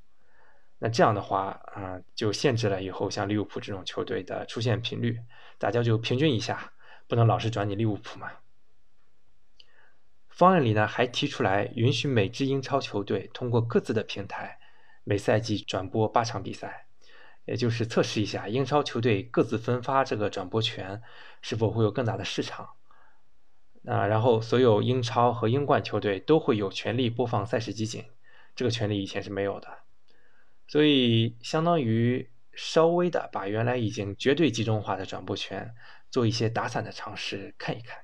[0.79, 5.21] 那这样的话啊，就限制了以后像利物浦这种球队的出现频率，
[5.59, 6.73] 大家就平均一下，
[7.07, 8.31] 不能老是转你利物浦嘛。
[10.29, 14.59] 方案里呢还提出来，允许每支英超球队通过各自的平台，
[15.05, 16.87] 每赛季转播八场比赛，
[17.45, 21.03] 也就是测试一下英超球队各自分发这个转播权
[21.42, 22.71] 是否会有更大的市场。
[23.87, 28.05] 啊，然后所有英超和英冠球队都会有权利播放赛事集锦，
[28.57, 29.68] 这个权利以前是没有的，
[30.66, 35.72] 所以相当于稍微的把原来已经绝对集中化的转播权
[36.11, 38.03] 做一些打散的尝试，看一看。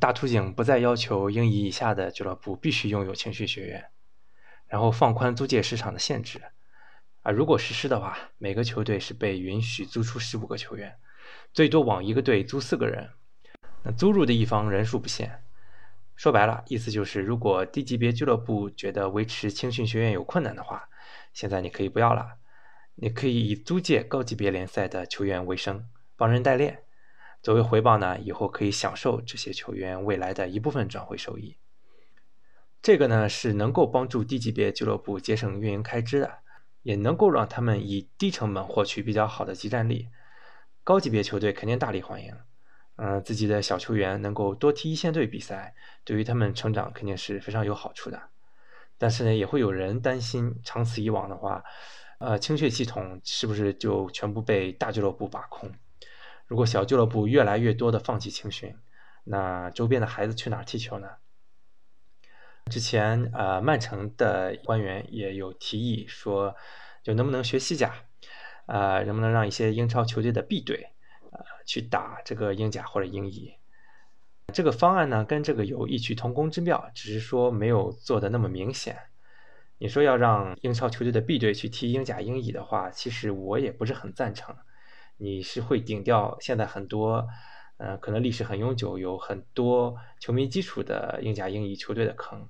[0.00, 3.84] 大图景不再要求英乙以下的俱乐部必须拥有青训学院，
[4.66, 6.42] 然后放宽租借市场的限制，
[7.22, 10.98] 啊，如果实施的话，每个球队是被允许租出十五个球员，
[11.52, 13.10] 最多往一个队租四个人。
[13.82, 15.42] 那租入的一方人数不限。
[16.14, 20.88] 说白了，意思就是，如果低级别俱乐部觉得维持青训学院有困难的话，
[21.32, 22.36] 现在你可以不要了，
[22.94, 26.84] 你可以以租借高级别联赛的球员为生，帮人代练。
[27.42, 31.56] 作为回报呢，以后可以享受这些球员未来的一部分转会收益。
[32.80, 36.38] 这个呢，是能够帮助低级别俱乐部节省运营开支的。
[36.82, 40.06] 也能够让他们以低成本获取比较好的集战力，
[40.86, 42.32] 高级别球队肯定大力欢迎。
[42.94, 48.22] 嗯，自己的小球员能够多踢一线队比赛，对于他们成长肯定是非常有好处的。
[48.96, 51.64] 但是呢，也会有人担心，长此以往的话，
[52.20, 55.72] 呃，青训系统是不是就全部被大俱乐部把控？
[56.46, 58.76] 如果小俱乐部越来越多的放弃青训，
[59.24, 61.08] 那周边的孩子去哪儿踢球呢？
[62.70, 66.54] 之前，呃，曼城的官员也有提议说，
[67.02, 67.92] 就能不能学西甲，
[68.66, 70.90] 呃，能不能让一些英超球队的 B 队，
[71.30, 73.54] 呃，去打这个英甲或者英乙？
[74.52, 78.96] 这个方案呢，跟这个有异曲同工之妙，只是说没有做的那么明显。
[79.78, 84.56] 你说要让英超球队的 B 队去踢英甲、英乙的话，其实我也不是很赞成。
[85.18, 87.28] 你是会顶掉现在很多，
[87.76, 92.48] 呃，可能历史很悠久、有很多球迷基础的英甲、英乙球队的坑。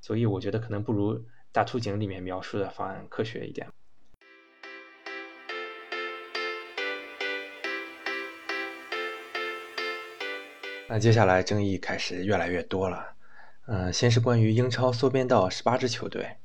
[0.00, 3.71] 所以我觉得可能不如大图景里面描述的方案科学一点。
[10.92, 13.14] 那接下来争议开始越来越多了。
[13.64, 16.36] 嗯，先是关于英超缩编到十八支球队，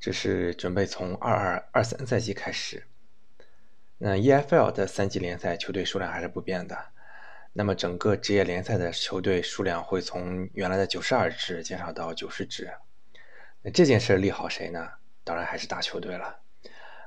[0.00, 2.88] 这是准备从二二二三赛季开始。
[3.98, 6.76] 那 EFL 的三级联赛球队数量还是不变的。
[7.52, 12.68] 那么整个职业联赛的球队数量会从原来的九十二支减少到九十支。
[13.62, 14.88] 那这件事利好谁呢？
[15.22, 16.40] 当然还是大球队了。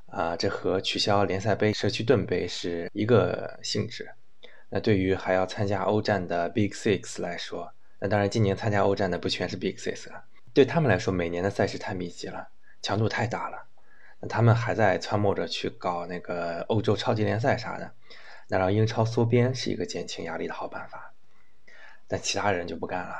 [0.05, 4.11] 啊，这和取消联赛杯、社区盾杯是一个性质。
[4.73, 10.23] 那对于还要参加欧战的 Big Six 来说，那当然今年参加欧战的不全是 Big Six 了。
[10.53, 12.47] 对他们来说，每年的赛事太密集了，
[12.81, 13.67] 强度太大了。
[14.21, 17.91] 那他们还在揣摩着去搞那个欧洲超级联赛啥的。
[18.47, 21.13] 那让英超缩编是一个减轻压力的好办法，
[22.07, 23.15] 但其他人就不干了。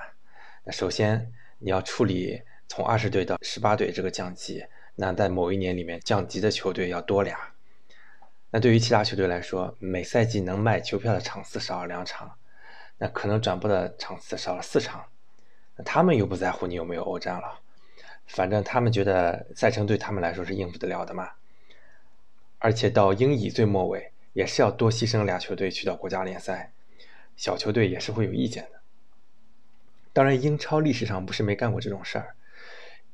[0.63, 7.50] 那首先你要处理从二十队到十八队这个降级，那在某一年里面降级的球队要多俩。
[8.51, 12.37] 那对于其他球队来说，每赛季能卖球票的场次少了两场，
[12.99, 15.05] 那可能转播的场次少了四场。
[15.77, 17.59] 那他们又不在乎你有没有欧战了，
[18.27, 21.31] 反正他们觉得赛程对他们来说是应付得了的嘛。
[22.59, 24.11] 而且到英乙最末尾。
[24.33, 26.71] 也是要多牺牲俩球队去到国家联赛，
[27.35, 28.79] 小球队也是会有意见的。
[30.13, 32.37] 当然，英超历史上不是没干过这种事儿。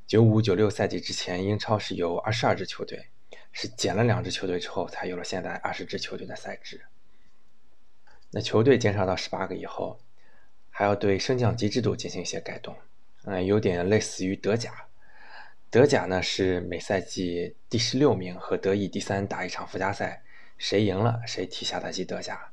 [0.06, 3.08] 九五九六赛季之前，英超是有二十二支球队，
[3.52, 6.86] 是减了两支球队之后，才有了现在二十支球队的赛制。
[8.32, 10.00] 那球队减少到十八个以后，
[10.70, 12.76] 还要对升降级制度进行一些改动，
[13.24, 14.88] 嗯，有点类似于德甲。
[15.70, 20.24] 德甲呢是每赛季第十六名和德乙第三打一场附加赛。
[20.58, 22.52] 谁赢了，谁踢下赛季德甲，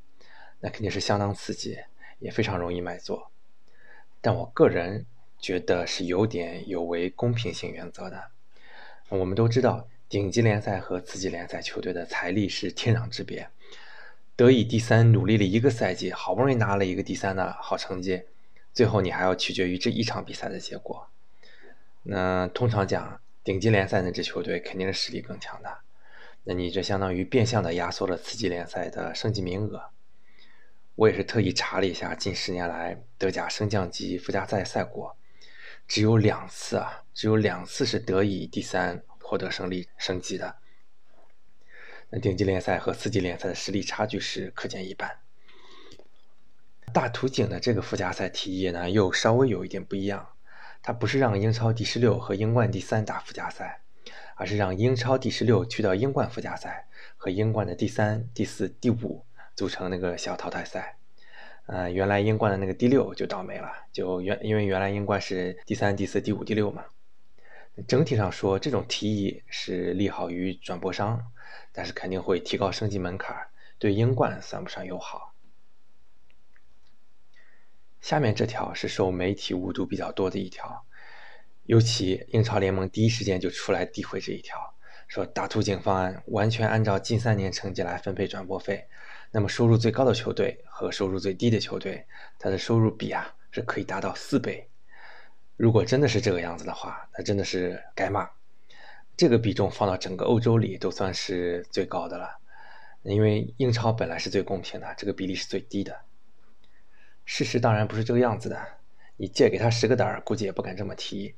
[0.61, 1.79] 那肯定是相当刺激，
[2.19, 3.31] 也非常容易卖座。
[4.21, 5.07] 但我个人
[5.39, 8.31] 觉得是有点有违公平性原则的。
[9.09, 13.49] 我们都知道，顶级联赛和次级联赛球队的财力是天壤之别。
[14.37, 18.23] 德乙第三努力了一个赛季，好不容易拿了一个第三的好成绩，
[18.73, 21.09] 最后你还要取决于这一场比赛的结果。
[22.03, 25.79] 那通常讲，顶级联赛那支球队肯定是实力更强的。
[26.45, 29.85] 那你这相当于变相的压缩了次级联赛的升级名额。
[30.97, 35.17] 我也是特意查了一下，近十年来德甲升降级附加赛赛果，
[35.89, 39.03] 只有两次啊，只有两次是德乙第三
[39.35, 40.55] 获得胜利升级的。
[42.11, 45.19] 那顶级联赛和次级联赛的实力差距是可见一斑。
[46.93, 50.29] 大图景的这个附加赛提议呢，又稍微有一点不一样，
[50.83, 53.81] 它不是让英超第十六和英冠第三打附加赛。
[54.37, 59.25] 而是让英超第十六去到英冠附加赛，和英冠的第三、第四、第五
[59.55, 60.97] 组成那个小淘汰赛。
[61.67, 66.85] 呃，原来英冠的那个第六就倒霉了，就原因为原来英冠是第三、第四、第五、第六嘛。
[67.89, 71.33] 整体上说，这种提议是利好于转播商，
[71.73, 73.49] 但是肯定会提高升级门槛，
[73.79, 75.35] 对英冠算不上友好。
[78.01, 80.85] 下面这条是受媒体误读比较多的一条。
[81.65, 84.75] 尤其英超联盟第一时间就出来诋毁这一条，
[85.09, 88.87] 说大图景方案完全按照近三年成绩来分配转播费，
[89.31, 92.07] 那么收入最高的球队和收入最低的球队，
[92.39, 94.69] 它的收入比啊是可以达到四倍。
[95.57, 98.31] 如果真的是这个样子的话，那真的是该骂。
[99.17, 102.39] 这个比重放到整个欧洲里都算是最高的了，
[103.03, 106.01] 因为英超本来是最公平的，这个比例是最低的。
[107.25, 108.61] 事实当然不是这个样子的，
[109.17, 111.37] 你借给他十个胆儿，估计也不敢这么提。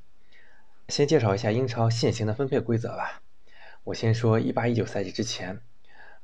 [0.88, 3.22] 先介绍一下英超现行的分配规则吧。
[3.84, 5.60] 我先说一八一九赛季之前，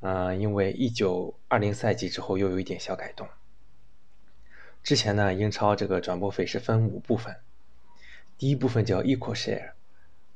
[0.01, 3.29] 嗯，因为一九二零赛季之后又有一点小改动。
[4.83, 7.37] 之前呢，英超这个转播费是分五部分，
[8.43, 9.71] 第一部分叫 equal share。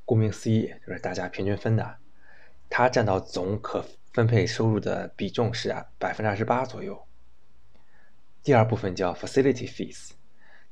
[0.05, 1.97] 顾名思义，就是大家平均分的，
[2.71, 7.05] 它占到总可分配收入的比重是百分之二十八左右。
[8.45, 10.11] 第二部分叫 facility fees，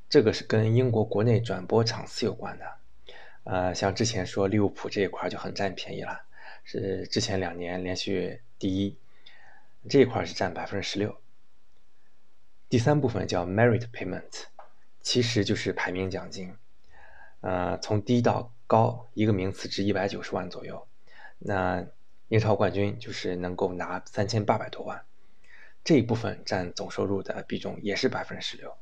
[0.08, 2.76] 这个是跟英国国内转播场次有关的。
[3.42, 6.26] 呃，像之前说利物浦这一块就很占便宜了，
[6.62, 8.96] 是之前两年连续第一，
[9.88, 11.20] 这一块是占百分之十六。
[12.68, 14.44] 第三部分叫 merit payment，
[15.00, 16.54] 其实就是排名奖金，
[17.44, 20.88] 呃，从低到高一个名次值一百九十万左右，
[21.38, 21.84] 那
[22.28, 25.04] 英超冠军就是能够拿三千八百多万，
[25.84, 28.74] 这一部分占总收入的比重也是百分之十六。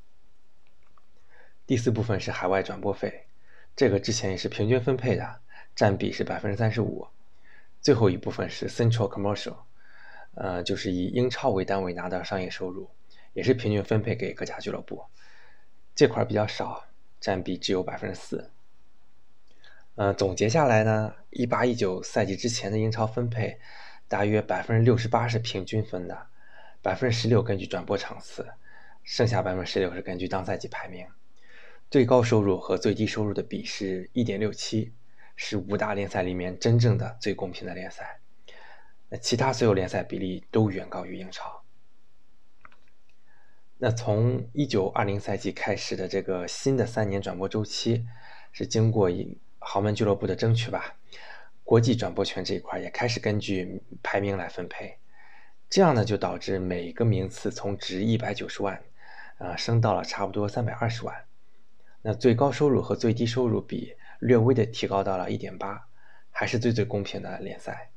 [1.67, 3.27] 第四部分是海外转播费，
[3.75, 5.41] 这个之前也是平均分配的，
[5.75, 7.09] 占比是百分之三十五。
[7.81, 9.57] 最后一部分是 Central Commercial，
[10.35, 12.89] 呃，就是以英超为单位拿到商业收入，
[13.33, 15.05] 也是平均分配给各家俱乐部，
[15.97, 16.85] 这块比较少，
[17.23, 18.51] 占比只有百分之四。
[19.95, 23.61] 呃，总结下来呢，一八一九赛季之前的英超分配，
[24.09, 26.27] 大约百分之六十八是平均分的，
[26.83, 28.49] 百分之十六根据转播场次，
[29.05, 31.07] 剩下百分之十六是根据当赛季排名。
[31.91, 34.93] 最高收入和最低收入的比是一点六七，
[35.37, 38.18] 是五大联赛里面真正的最公平的联赛。
[39.11, 41.62] 那其他所有联赛比例都远高于英超。
[43.85, 48.07] 那从一九二零赛季开始的这个新的三年转播周期，
[48.53, 49.37] 是经过一。
[49.59, 50.95] 豪门俱乐部的争取吧，
[51.64, 54.99] 国际转播权这一块也开始根据排名来分配，
[55.68, 58.80] 这样呢就导致每个名次从值一百九十万，
[59.39, 61.24] 啊升到了差不多三百二十万，
[62.03, 65.89] 那最高收入和最低收入比略微的提高到了一点八，
[66.30, 67.91] 还是最最公平的联赛。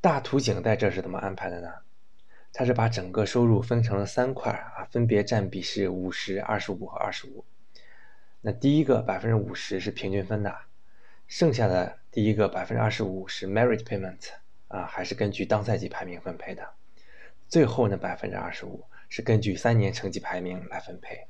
[0.00, 1.68] 大图景在这是怎么安排的呢？
[2.52, 7.44] 它是把整个收入分成了三块啊，分别占比是五十、二十五和二十五。
[8.42, 10.54] 那第一个百分之五十是平均分的，
[11.26, 14.28] 剩下的第一个百分之二十五是 merit payment
[14.68, 16.68] 啊，还是根据当赛季排名分配的。
[17.48, 21.26] 最后那百分之二十五是根据三年成绩排名来分配。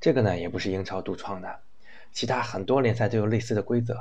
[0.00, 1.60] 这个呢也不是英超独创的，
[2.12, 3.98] 其他很多联赛都有类似的规则。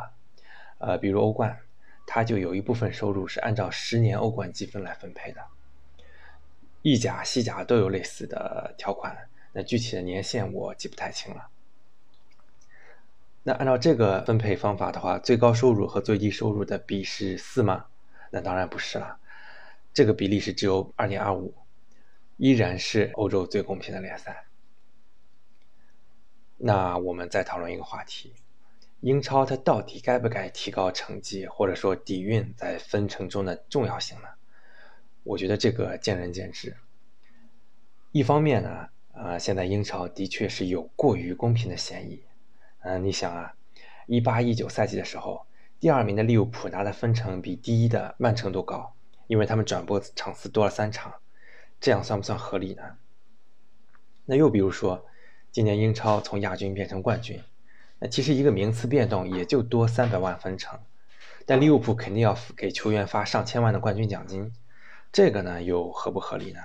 [0.77, 1.57] 呃，比如欧冠，
[2.05, 5.41] 它就有一部分收入是按照十年欧冠积分来分配的。
[6.83, 11.47] 意甲、西甲都有类似的条款，那具体的年限我记不太清了。
[13.41, 17.85] 那按照这个分配方法的话，最高收入和最低收入的比是四吗？
[18.31, 19.17] 那当然不是了，
[19.93, 21.53] 这个比例是只有二点二五，
[22.37, 24.45] 依然是欧洲最公平的联赛。
[26.57, 28.33] 那我们再讨论一个话题：
[28.99, 34.27] 英超它到底该不该提高成绩，或者说底蕴在分成中的重要性呢？
[35.23, 36.75] 我觉得这个见仁见智。
[38.11, 42.21] 一方面呢，啊，现在英超的确是有过于公平的嫌疑。
[42.81, 43.55] 嗯，你想啊，
[44.05, 45.45] 一八一九赛季的时候，
[45.79, 48.93] 第二名的利物浦拿的分成比第一的曼城都高，
[49.27, 51.13] 因为他们转播场次多了三场，
[51.79, 52.83] 这样算不算合理呢？
[54.25, 55.05] 那又比如说，
[55.51, 57.41] 今年英超从亚军变成冠军，
[57.99, 60.79] 那其实一个名次变动也就多三百万分成，
[61.45, 64.53] 但利物浦肯定要给球员发上千万的冠军奖金，
[65.13, 66.59] 这个呢又合不合理呢？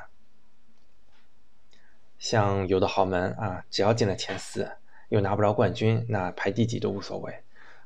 [2.18, 4.72] 像有的豪门啊，只要进了前四。
[5.10, 7.42] 又拿不着冠军，那排第几都无所谓。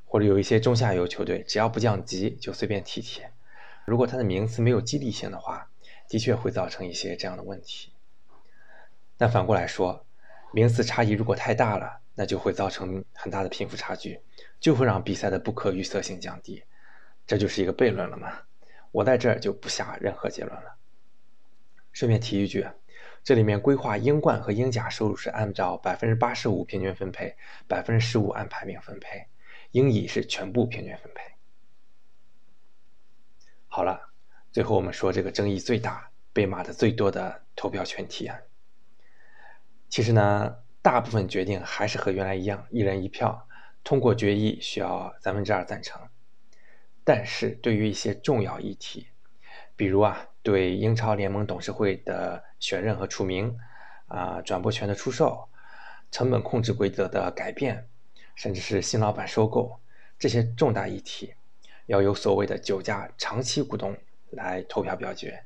[0.07, 3.23] 或者有一些中下游球队，只要不降级就随便踢踢。
[3.85, 5.69] 如果他的名次没有激励性的话，
[6.09, 7.93] 的确会造成一些这样的问题。
[9.17, 10.05] 但反过来说，
[10.53, 14.21] 名次差异如果太大了，那就会造成很大的贫富差距，
[14.59, 16.65] 就会让比赛的不可预测性降低。
[17.25, 18.43] 这就是一个悖论了嘛？
[18.93, 20.77] 我在这儿就不下任何结论了。
[21.93, 22.65] 顺便提一句。
[23.25, 27.37] 这里面规划英冠和英甲收入是按照百分之八十五平均分配，
[27.69, 29.25] 百分之十五按排名分配，
[29.71, 31.23] 英乙是全部平均分配。
[33.69, 34.11] 好了，
[34.51, 38.43] 最后我们说这个争议最大、被骂的最多的投票权提案。
[39.89, 43.47] 其实呢，大部分决定还是和原来一样，一人一票
[43.85, 46.01] 通过决议需要三分之二赞成。
[47.05, 49.09] 但是对于一些重要议题，
[49.77, 50.29] 比如啊。
[50.45, 53.57] 对英超联盟董事会的选任和除名，
[54.09, 55.49] 啊，转播权的出售，
[56.11, 57.87] 成本控制规则的改变，
[58.35, 59.79] 甚至是新老板收购，
[60.19, 61.35] 这些重大议题，
[61.87, 63.97] 要由所谓的九家长期股东
[64.31, 65.45] 来投票表决。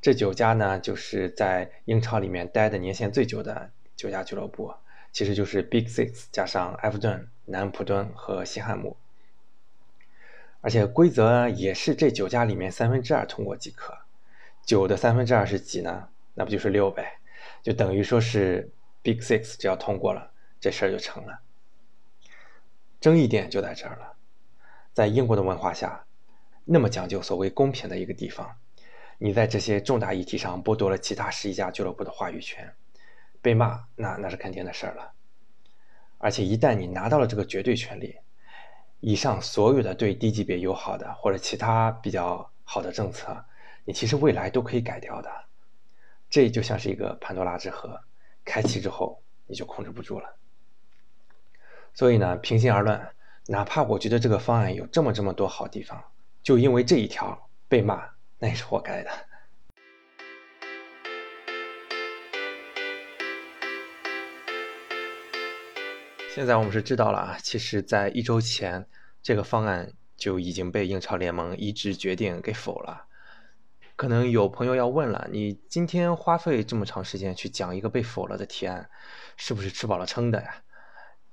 [0.00, 4.74] 这九家呢，就是在英超里面待的年限最久的九家俱乐部，
[5.12, 8.96] 其实就是 Big Six 加上埃弗顿、南普敦和西汉姆。
[10.60, 13.96] 而且规则也是这九家里面三分之二通过即可。
[14.64, 16.08] 九的三分之二是几呢？
[16.34, 17.18] 那不就是六呗？
[17.62, 18.70] 就等于说是
[19.02, 20.30] Big Six 只要通过了，
[20.60, 21.40] 这事儿就成了。
[23.00, 24.12] 争议点就在这儿了，
[24.92, 26.04] 在英国的文化下，
[26.64, 28.56] 那么讲究所谓公平的一个地方，
[29.18, 32.74] 你在这些重大议题上剥夺了其他十一家俱乐部的话语权，
[33.40, 35.12] 被骂那那是肯定的事儿了。
[36.18, 38.16] 而且一旦你拿到了这个绝对权利，
[39.00, 43.44] 以上所有的对低级别友好的或者其他比较好的政策，
[43.84, 45.30] 你其实未来都可以改掉的。
[46.28, 48.00] 这就像是一个潘多拉之盒，
[48.44, 50.36] 开启之后你就控制不住了。
[51.94, 53.08] 所以呢，平心而论，
[53.46, 56.02] 哪怕我觉得这个方案有这么这么多好地方，
[56.42, 58.04] 就因为这一条被骂，
[58.38, 59.10] 那也是活该的。
[66.38, 68.86] 现在我们是知道了啊，其实，在一周前，
[69.20, 73.08] 这个方案就已经被英超联盟一致决定给否了。
[73.96, 78.88] 可能有朋友要问了，你今天花费这么长时间去讲一个被否了的提案，
[79.36, 80.62] 是不是吃饱了撑的呀？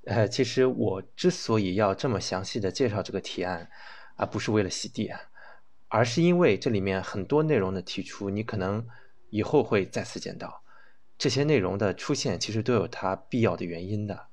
[0.06, 3.70] 呃，其实我之所以要这么详细的介绍这个提案，
[4.16, 5.20] 而不是为了洗地啊，
[5.86, 8.84] 而是因为这里面很多内容的提出，你可能
[9.30, 10.64] 以后会再次见到，
[11.16, 14.26] 这些内容的出现其实都有它必要的原因的。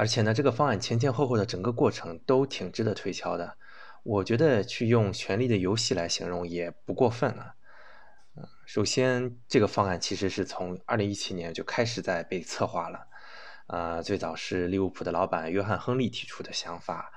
[0.00, 3.56] 而且呢，这个方案前前后后的整个过程都挺值得推敲的，
[4.04, 7.56] 我觉得去用权力的游戏来形容也不过分了。
[8.36, 13.08] 嗯，首先这个方案其实是从二零一七年就开始在被策划了。
[13.66, 17.10] 呃，最早是利物浦的老板约翰·亨利提出的想法，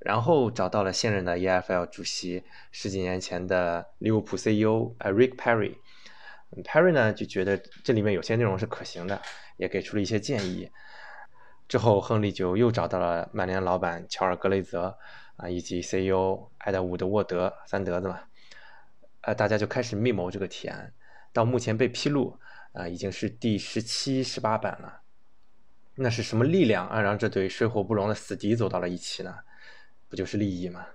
[0.00, 2.42] 然后找到了现任的 EFL 主席，
[2.72, 5.76] 十几年前的利物浦 CEO 呃 Rick Perry。
[6.64, 9.22] Perry 呢就觉得这里面有些内容是可行的，
[9.56, 10.68] 也给出了一些建议。
[11.68, 14.98] 之后，亨利就又找到了曼联老板乔尔·格雷泽
[15.36, 18.20] 啊，以及 CEO 埃德伍德·沃德三德子嘛，
[19.20, 20.94] 呃，大家就开始密谋这个提案。
[21.32, 22.38] 到目前被披露
[22.72, 25.02] 啊，已经是第十七、十八版了。
[25.96, 29.34] 那是什么力量啊，让这对水火不容的死敌走到了一起呢？
[30.08, 30.86] 不就是利益吗？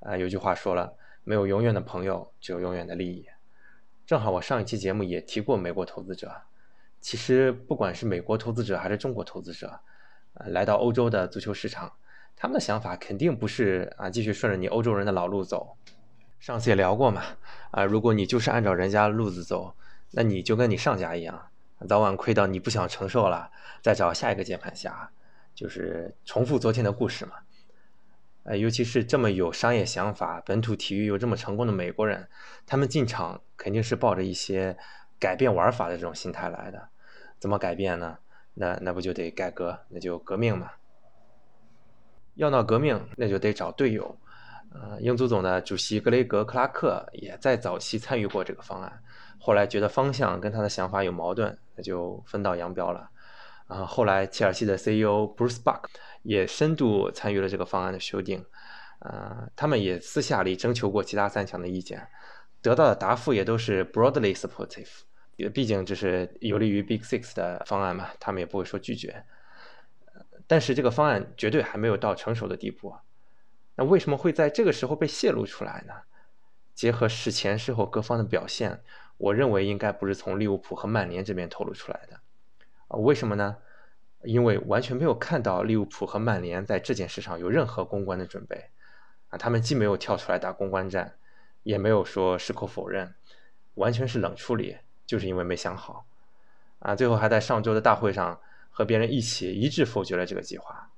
[0.00, 3.26] 啊，有句话说了，没有永远的朋友，只有永远的利益。
[4.06, 6.32] 正好我上一期节目也提过美国投资者。
[7.00, 9.80] 其实不管是美国投资者还是中国投资者，
[10.34, 11.92] 呃，来到欧洲的足球市场，
[12.36, 15.76] 他们的想法肯定不是啊，继续顺着你欧洲人的老路走。
[16.40, 17.22] 上次也聊过嘛，
[17.70, 19.74] 啊，如果你就是按照人家路子走，
[20.10, 21.48] 那你就跟你上家一样。
[21.88, 23.50] 早晚亏到你不想承受了，
[23.82, 25.10] 再找下一个键盘侠，
[25.54, 27.32] 就是重复昨天的故事嘛。
[28.44, 32.28] 呃，尤其是这么有商业想法、本土体育又这么成功的美国人，
[32.66, 34.76] 他们进场肯定是抱着一些
[35.18, 36.88] 改变玩法的这种心态来的。
[37.38, 38.18] 怎么改变呢？
[38.54, 40.70] 那那不就得改革，那就革命嘛。
[42.34, 44.16] 要闹革命，那就得找队友。
[44.72, 49.02] 呃，英足总的主席格雷格·克拉克也在早期参与过这个方案。
[49.38, 53.08] 后来觉得方向跟他的想法有矛盾，那就分道扬镳了。
[53.66, 55.84] 啊，后来切尔西的 CEO Bruce Buck
[56.22, 58.44] 也深度参与了这个方案的修订。
[58.98, 62.08] 啊，他们也私下里征求过其他三强的意见，
[62.60, 64.88] 得到的答复也都是 broadly supportive。
[65.36, 69.24] 也毕竟这是有利于 Big Six 的方案嘛，他们也不会说拒绝。
[70.46, 72.94] 但是这个方案绝对还没有到成熟的地步。
[73.76, 75.94] 那为什么会在这个时候被泄露出来呢？
[76.74, 78.82] 结合事前事后各方的表现。
[79.16, 82.20] 我认为应该不是从利物浦和曼联这边透露出来的，
[82.88, 83.58] 啊，为什么呢？
[84.24, 88.70] 因为完全没有看到利物浦和曼联在这件事上有任何公关的准备，
[89.28, 91.14] 啊，他们既没有跳出来打公关战，
[91.62, 93.14] 也没有说矢口否认，
[93.74, 96.04] 完全是冷处理，就是因为没想好，
[96.78, 98.40] 啊，最后还在上周的大会上
[98.70, 100.90] 和别人一起一致否决了这个计划，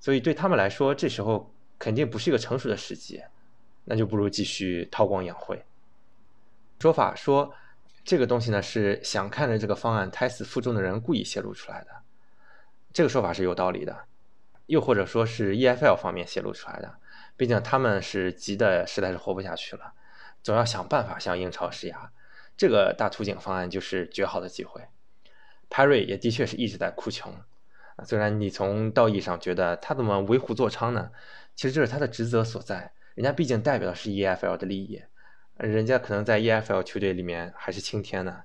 [0.00, 3.22] 所以对他们来说，这时候肯定不是一个成熟的时机，
[3.84, 5.64] 那就不如继续韬光养晦。
[6.80, 7.54] 说法说，
[8.04, 11.90] 这个东西呢是想看着这个方案胎死腹中的人故意泄露出来的，
[12.92, 14.04] 这个说法是有道理的。
[14.66, 16.94] 又或者说是 EFL 方面泄露出来的，
[17.36, 19.92] 毕竟他们是急的实在是活不下去了，
[20.42, 22.10] 总要想办法向英超施压。
[22.56, 24.82] 这个大图景方案就是绝好的机会。
[25.70, 27.32] Perry 也的确是一直在哭穷
[27.96, 31.10] 啊，虽然你从道义上觉得他怎么为虎作伥呢？
[31.54, 35.02] 其实这是他的职责所在，人家毕竟代表的是 EFL 的利益。
[35.56, 38.42] 人家可能在 EFL 球队里面还是青天呢。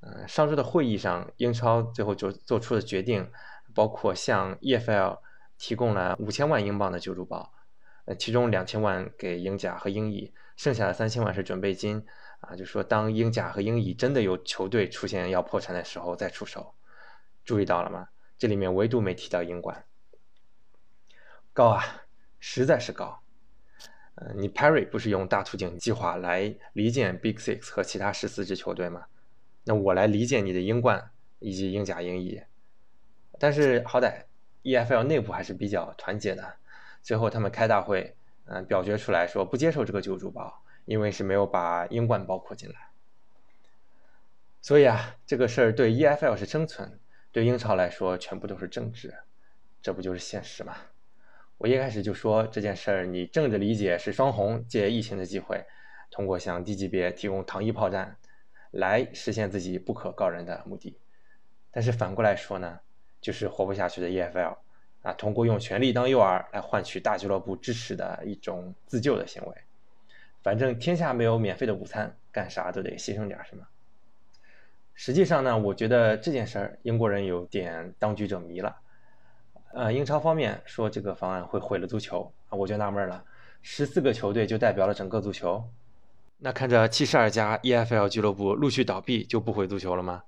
[0.00, 3.30] 嗯，上周的会议上，英超最后就做出的决定，
[3.74, 5.18] 包括向 EFL
[5.56, 7.52] 提供了五千万英镑的救助包，
[8.04, 12.04] 呃，其中两千万给英甲和英乙，剩下的三千万是准备金
[12.40, 16.74] 啊，就说当英甲和英乙真的有球队出现要破产的时候再出手。
[17.44, 18.08] 注意到了吗？
[18.38, 19.84] 这里面唯独没提到英冠。
[21.52, 22.04] 高啊，
[22.38, 23.20] 实在是高。
[24.14, 29.06] 呃，你 Perry 不是用大图景计划来离间 Big Six 和其他十四支球队吗？
[29.64, 32.42] 那我来理解你的英冠以及英甲、英乙。
[33.38, 34.24] 但是好歹
[34.62, 36.56] EFL 内部还是比较团结的，
[37.02, 38.16] 最后他们开大会，
[38.46, 42.74] 嗯，表决出来说不接受这个救助包，因为是没有把英冠包括进来。
[44.62, 46.98] 所以啊，这个事儿对 EFL 是生存，
[47.30, 49.14] 对英超来说全部都是政治，
[49.82, 50.74] 这不就是现实吗？
[51.58, 55.66] 我一开始就说这件事儿，你政治理解是双红借疫情的机会，
[56.10, 58.16] 通过向低级别提供糖衣炮弹，
[58.70, 60.96] 来实现自己不可告人的目的。
[61.70, 62.80] 但是反过来说呢，
[63.20, 64.56] 就是活不下去的 EFL
[65.02, 69.54] 啊，通过用权力当诱饵来换取大俱乐部支持的一种自救的行为。
[70.42, 73.66] 反正天下没有免费的午餐，干啥都得牺牲点什么。
[74.94, 78.76] 实际上呢，我觉得这件事儿英国人有点当局者迷了。
[79.72, 83.22] 呃，英超方面说这个方案会毁了足球啊，我就纳闷了，
[83.62, 85.62] 十四个球队就代表了整个足球？
[86.38, 90.22] 那看着七十二家 EFL 俱乐部陆续倒闭，就不毁足球了吗？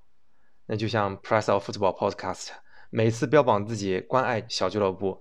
[0.67, 2.49] 那就像 Press of Football Podcast
[2.89, 5.19] 每次标榜自己关爱小俱乐部，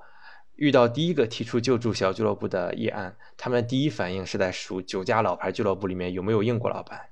[0.61, 7.09] 遇到第一个提出救助小俱乐部的议案，他们第一反应是在数九家老牌俱乐部里面有没有英国老板，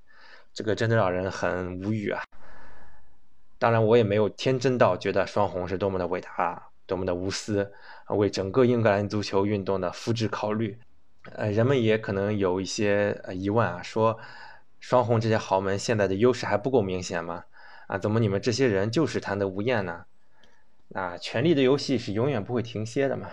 [0.53, 2.20] 这个真的让人很无语啊！
[3.59, 6.64] 当然，我也没有天真到觉得双红是多么的伟大。
[6.86, 7.70] 多么的无私！
[8.09, 10.78] 为整个英格兰足球运动的福祉考虑，
[11.32, 14.18] 呃，人们也可能有一些疑问啊，说
[14.80, 17.44] 双红这些豪门现在的优势还不够明显吗？
[17.88, 20.07] 啊，怎么你们这些人就是贪得无厌呢？
[20.89, 23.30] 那权力的游戏是永远不会停歇的嘛？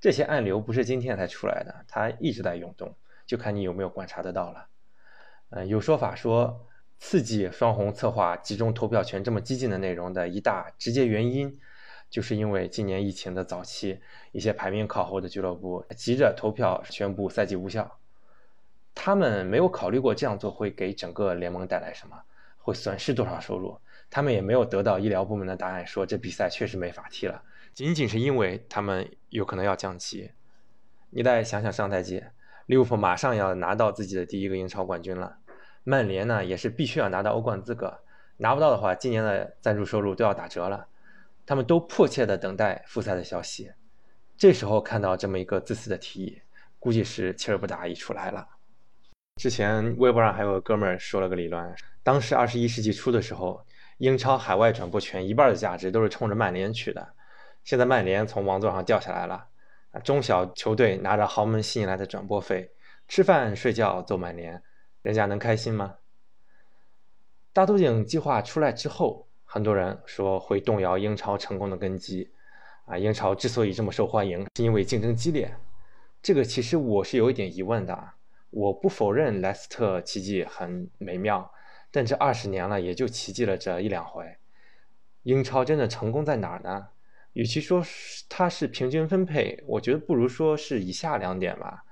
[0.00, 2.94] 这些暗流不是今天才出来的，它一直在涌动，
[3.26, 4.68] 就看你有没有观察得到了。
[5.50, 6.66] 嗯，有说法说，
[6.98, 11.58] 刺激双红策划集中投票权这么激进的内容的一大直接原因。
[12.08, 14.00] 就是因为今年疫情的早期，
[14.30, 17.98] 一些排名靠后的俱乐部急着投票宣布赛季无效，
[18.94, 22.22] 他们没有考虑过这样做会给整个联盟带来什么，
[22.58, 23.80] 会损失多少收入，
[24.10, 27.42] 他们也没有得到医疗部门的答案，说这比赛确实没法踢了，
[27.74, 30.30] 仅仅是因为他们有可能要降级。
[31.10, 32.22] 你再想想上赛季，
[32.66, 35.38] 利物浦马上要拿到自己的第一个英超冠军了，
[35.84, 38.00] 曼联呢也是必须要拿到欧冠资格，
[38.38, 40.88] 拿不到的话，今年的赞助收入都要打折了。
[41.44, 43.70] 他们都迫切地等待复赛的消息，
[44.36, 46.42] 这时候看到这么一个自私的提议，
[46.80, 48.48] 估计是气儿不打一处来了。
[49.36, 53.64] 之前微博上还有哥们儿说了个理论，当时二十一世纪初的时候，
[53.98, 57.14] 英超海外转播权一半的价值都是冲着曼联去的，
[57.64, 59.48] 现在曼联从王座上掉下来了，
[59.92, 62.70] 啊，中小球队拿着豪门吸引来的转播费，
[63.08, 64.62] 吃饭睡觉揍曼联，
[65.02, 65.96] 人家能开心吗？
[67.52, 69.26] 大头井计划出来之后。
[69.48, 72.28] 很多人说会动摇英超成功的根基，
[72.84, 75.54] 啊，英超之所以这么受欢迎，是因为竞争激烈。
[76.20, 78.10] 这个其实我是有一点疑问的。
[78.50, 81.48] 我不否认莱斯特奇迹很美妙，
[81.96, 84.36] 但这二十年了也就奇迹了这一两回。
[85.22, 86.88] 英超真的成功在哪儿呢？
[87.32, 87.82] 与其说
[88.28, 91.86] 它是平均分配，我觉得不如说是以下两点吧。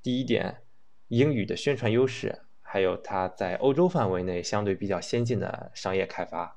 [0.00, 0.62] 第一点，
[1.08, 6.56] 英语的宣传优势，还有它在欧洲范围内相对比较先进的商业开发。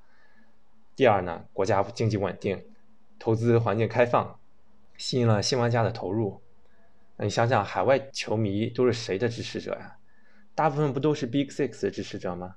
[0.95, 2.65] 第二呢，国家经济稳定，
[3.19, 4.39] 投资环境开放，
[4.97, 6.41] 吸引了新玩家的投入。
[7.17, 9.97] 那你想想，海外球迷都是谁的支持者呀？
[10.55, 12.55] 大部分不都是 Big Six 的支持者吗？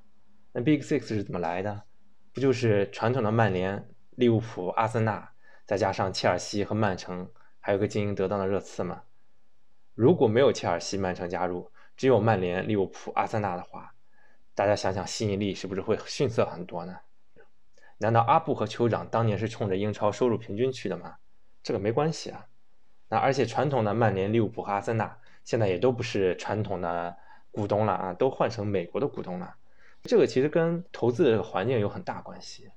[0.59, 1.83] 那 Big Six 是怎么来的？
[2.33, 5.33] 不就是传统的曼联、利物浦、阿森纳，
[5.67, 7.31] 再加上切尔西和曼城，
[7.61, 9.03] 还有个经营得当的热刺吗？
[9.95, 13.93] 如果没有切尔西、曼城加入，只有曼联、利物浦、阿森纳的话，
[14.55, 17.01] 大家想想吸引力是不是会逊色很多呢？
[17.99, 21.17] 难道阿布和酋长当年是冲着英超收入平均去的吗？
[21.63, 22.47] 这个没关系啊。
[23.11, 27.15] 那而且传统的曼联、利物浦和阿森纳现在也都不是传统的
[27.51, 29.55] 股东了啊，都换成美国的股东了。
[30.07, 32.71] 这个其实跟投资的环境有很大关系。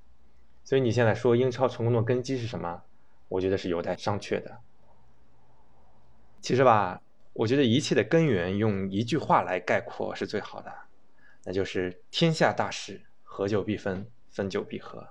[0.64, 2.82] 所以你现在说英超成功的根基是什么？
[3.28, 4.58] 我觉得是有待商榷的。
[6.40, 7.00] 其实吧，
[7.32, 10.72] 我觉得一切的根源用一句话来概括是最好的，
[11.44, 14.10] 那就是天下大势，合久必分。
[14.32, 15.08] 分久必合，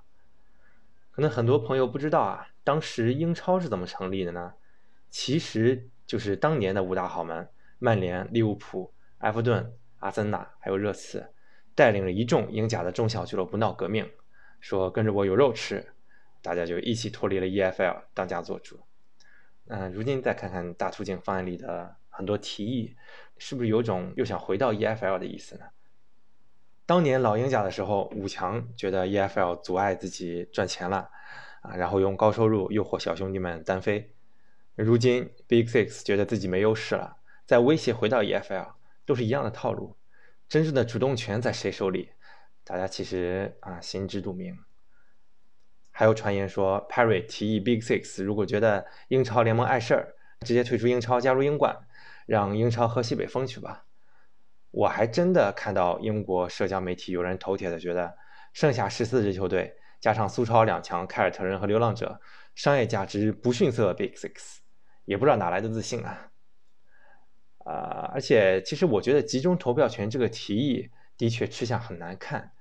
[1.11, 4.53] 可能很多朋友不知道啊，当时英超是怎么成立的呢？
[5.09, 7.49] 其实就是当年的五大豪门
[7.79, 11.33] 曼联、利物浦、埃弗顿、阿森纳还有热刺，
[11.79, 14.11] 带领了一众英甲的中小俱乐部闹革命，
[14.59, 15.93] 说跟着我有肉吃，
[16.41, 18.81] 大家就一起脱离了 EFL，当家做主。
[19.67, 22.97] 嗯，如今再看看大图景方案里的很多提议，
[23.37, 25.67] 是不是有种又想回到 EFL 的意思呢？
[26.85, 31.09] 当年老英家的时候，五强觉得 EFL 阻碍自己赚钱了，
[31.61, 34.13] 啊，然后用高收入诱惑小兄弟们单飞。
[34.75, 37.15] 如今 Big Six 觉得自己没优势了，
[37.45, 38.73] 在威胁回到 EFL，
[39.05, 39.95] 都是一样的套路。
[40.49, 42.09] 真正的主动权在谁手里？
[42.63, 44.57] 大家其实啊心知肚明。
[45.91, 51.77] 还有传言说，Perry 提议 Big Six 如果觉得英超联盟碍事儿，直接退出英超，加入英冠，
[52.25, 53.85] 让英超喝西北风去吧。
[54.71, 58.17] 我还真的看到英国社交媒体有人头铁的觉得，
[58.51, 62.19] 剩下十四支球队加上苏超两强凯尔特人和流浪者，
[62.55, 64.57] 商业价值不逊色 Big Six，
[65.05, 66.28] 也不知道哪来的自信啊。
[67.65, 72.51] 啊，而且其实我觉得集中投票权这个提议的确吃相很难看，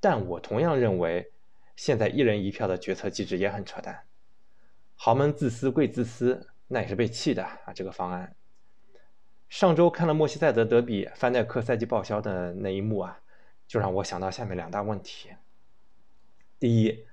[0.00, 1.32] 但我同样认为。
[1.78, 4.02] 现在一人一票的决策机制也很扯淡，
[4.96, 7.72] 豪门自私归自私，那也是被气的啊！
[7.72, 8.34] 这个方案。
[9.48, 13.20] 上周看了莫西塞德德比范戴克赛季报销的那一幕啊，
[13.68, 15.28] 就让我想到下面两大问题：
[16.58, 17.06] 第一，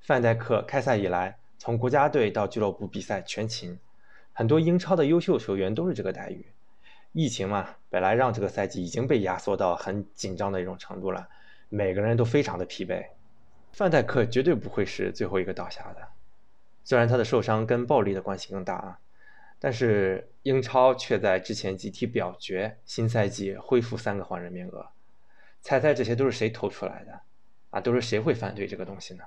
[0.00, 3.78] 范戴克开赛以来从国家队到俱乐部比赛全勤，
[4.32, 6.46] 很多英超的优秀球员都是这个待遇。
[7.12, 11.28] 疫情嘛，本来让这个赛季已经被压缩到很紧张的一种程度了，
[11.68, 13.06] 每个人都非常的疲惫。
[13.72, 16.08] 范戴克绝对不会是最后一个倒下的，
[16.84, 18.98] 虽然他的受伤跟暴力的关系更大啊，
[19.58, 24.88] 但是英超却在之前集体表决新赛季恢复三个换人名额，
[25.60, 27.20] 猜猜这些都是谁投出来的？
[27.70, 29.24] 啊，都是谁会反对这个东西呢？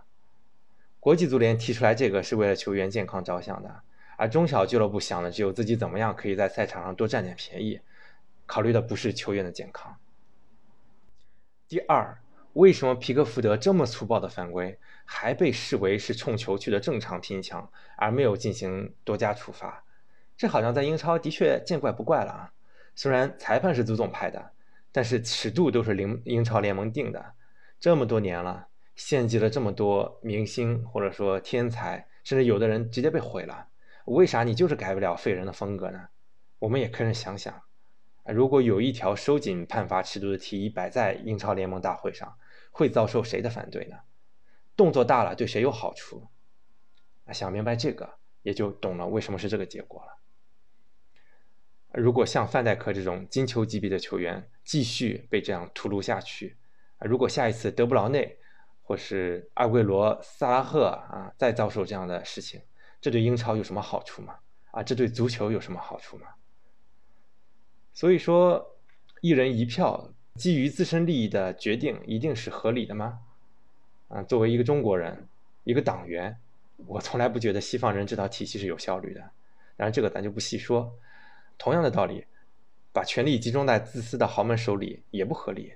[0.99, 3.81] 国际足联提出来这个是为了球员健康着想的，
[4.19, 7.79] 而中小俱乐部想的只有自己怎么样可以在赛场上多占点便宜，
[8.45, 9.97] 考虑的不是球员的健康。
[11.69, 12.19] 第二。
[12.53, 19.83] 为什么皮克福德这么粗暴的犯规，还被视为是冲球去的正常拼抢，而没有进行多加处罚？
[20.35, 22.51] 这好像在英超的确见怪不怪了啊！
[22.95, 24.51] 虽然裁判是足总派的，
[24.91, 27.33] 但是尺度都是英英超联盟定的。
[27.79, 33.67] 这么多年了，献祭了这么多明星或者说天才，甚至有的人直接被毁了，
[34.09, 36.09] 为啥你就是改不了废人的风格呢？
[36.59, 37.61] 我们也可以想想。
[38.25, 42.37] 如果有一条收紧判罚尺度的提议摆在英超联盟大会上，
[42.71, 43.97] 会遭受谁的反对呢？
[44.75, 46.27] 动作大了对谁有好处？
[47.31, 50.17] 想明白这个，也就懂了为什么是这个结果了。
[51.93, 56.57] 如果像范戴克这种金球级别的球员继续被这样屠戮下去，
[56.99, 58.37] 如果下一次德布劳内
[58.81, 62.61] 或是阿圭罗、萨拉赫啊再遭受这样的事情，
[63.01, 64.35] 这对英超有什么好处吗？
[64.71, 66.27] 啊，这对足球有什么好处吗？
[67.93, 68.75] 所以说，
[69.21, 73.19] 一人一票基于自身利益的决定一定是合理的吗？
[74.09, 75.27] 啊，作为一个中国人，
[75.63, 76.37] 一个党员，
[76.87, 79.21] 我从来不觉得西方人这套体系是有效率的。
[79.75, 80.93] 当然，这个咱就不细说。
[81.57, 82.25] 同样的道理，
[82.93, 85.73] 把权力集中在自私的豪门手里也不合理。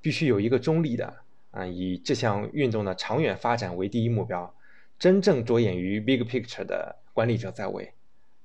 [0.00, 1.18] 必须有一个中立的
[1.50, 4.54] 啊，以这项运动的长远发展为第一目标，
[4.98, 7.92] 真正着眼于 big picture 的管理者在位，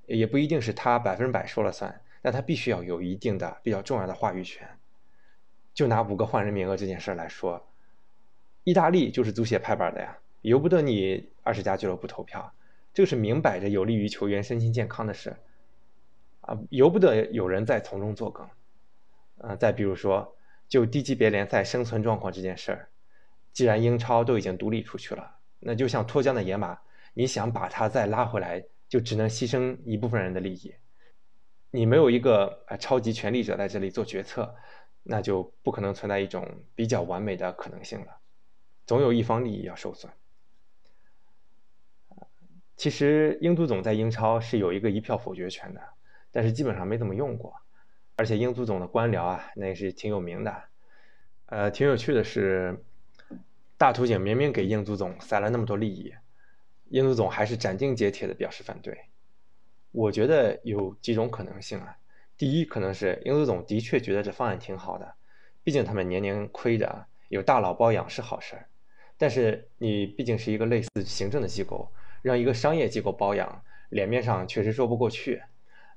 [0.06, 2.02] 也不一定是他百分之百说了算。
[2.22, 4.66] 但他必须要有一定的比较重要的话语权。
[5.74, 7.68] 就拿五个换人名额这件事来说，
[8.64, 12.54] 意大利就是足协拍板的呀，由不得你二十家俱乐部投票，
[12.94, 15.36] 这个是明摆着有利于球员身心健康的事，
[16.40, 18.48] 啊，由不得有人再从中作梗。
[19.40, 20.38] 啊，再比如说，
[20.70, 22.88] 就低级别联赛生存状况这件事儿，
[23.52, 25.33] 既然英超都已经独立出去了，
[25.66, 26.78] 那就像脱缰的野马，
[27.14, 30.76] 你想把它再拉回来，就只能牺牲一部分人的利益。
[31.72, 34.56] 你没有一个啊超级权力者在这里做决策，
[35.02, 38.18] 那就不可能存在一种比较完美的可能性了，
[38.86, 40.12] 总有一方利益要受损。
[42.76, 45.82] 其实英足总在英超是有一个一票否决权的，
[46.32, 47.54] 但是基本上没怎么用过，
[48.16, 50.64] 而且英足总的官僚啊，那也是挺有名的。
[51.46, 52.84] 呃，挺有趣的是，
[53.84, 56.14] 大图景明明给英足总塞了那么多利益，
[56.86, 58.98] 英足总还是斩钉截铁的表示反对。
[59.92, 61.98] 我觉得有几种可能性啊。
[62.38, 65.16] 第一，可能是英足总的确觉得这方案挺好的，
[65.66, 68.70] 毕竟他们年年亏着，有大佬包养是好事儿。
[69.18, 75.44] 但是你毕竟是一个类似行政的机构，让一个商业机构包养，脸面上确实说不过去。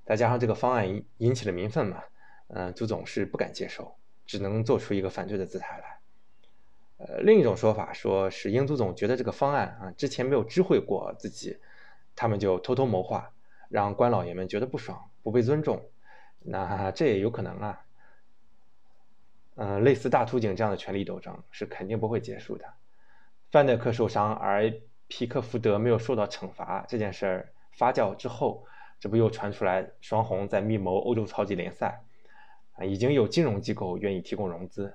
[0.05, 2.03] 再加上这个方案引起了民愤嘛，
[2.49, 3.95] 嗯，足总是不敢接受，
[4.27, 6.01] 只能做出一个反对的姿态来。
[6.99, 11.59] 呃，另一种说法说是英足总觉得这个方案啊之前没有知会过自己，
[12.15, 13.33] 他们就偷偷谋划。
[13.69, 15.91] 让官老爷们觉得不爽，不被尊重，
[16.39, 17.85] 那这也有可能啊。
[19.57, 22.65] 嗯，类似大图景这样的权力斗争是肯定不会结束的。
[23.51, 24.73] 范戴克受伤而
[25.09, 28.65] 皮克福德没有受到惩罚这件事儿发酵之后，
[29.01, 32.05] 这不又传出来双红在密谋欧洲超级联赛？
[32.85, 34.95] 已经有金融机构愿意提供融资，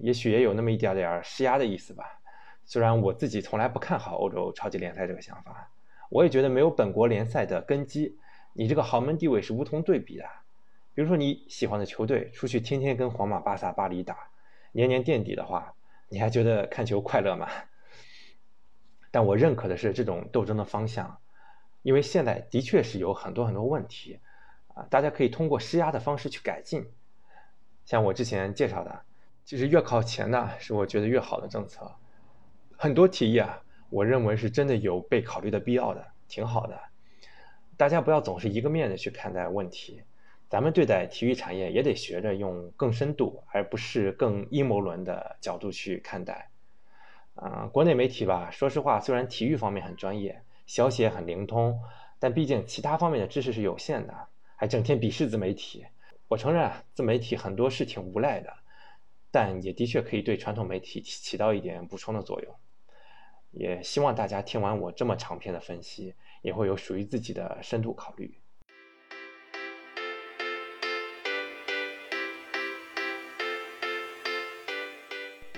[0.00, 2.20] 也许也有那么一点点施压的意思吧。
[2.64, 5.70] 虽然我自己从来不看好欧洲超级联赛这个想法，
[6.10, 8.16] 我也觉得没有本国联赛的根基，
[8.52, 10.24] 你这个豪门地位是无从对比的。
[10.94, 14.16] 比如说你喜欢的球队出去天天跟皇马、巴萨、巴黎打，
[14.72, 15.74] 年年垫底的话，
[16.08, 17.48] 你还觉得看球快乐吗？
[19.10, 21.18] 但我认可的是这种斗争的方向，
[21.82, 24.20] 因为现在的确是有很多很多问题，
[24.74, 26.86] 啊，大家可以通过施压的方式去改进。
[27.84, 29.02] 像我之前介绍的，
[29.52, 31.94] 其实越靠前呢，是我觉得越好的政策。
[32.74, 36.80] 很多提议啊，我认为是真的有被考虑的必要的，挺好的。
[37.76, 40.04] 大家不要总是一个面的去看待问题，
[40.48, 46.48] 咱们对待体育产业也得学着用更深度，而不是更阴谋论的角度去看待。
[47.34, 51.78] 啊，国内媒体吧，说实话，虽然体育方面很专业，消息也很灵通，
[52.18, 54.14] 但毕竟其他方面的知识是有限的，
[54.56, 55.84] 还整天鄙视自媒体。
[56.28, 58.50] 我承认啊，自媒体很多是挺无赖的，
[59.32, 62.54] 但也的确可以对传统媒体起到一点补充的作用。
[63.50, 68.38] 也希望大家听完我这么长篇的分析，也会有属于自己的深度考虑。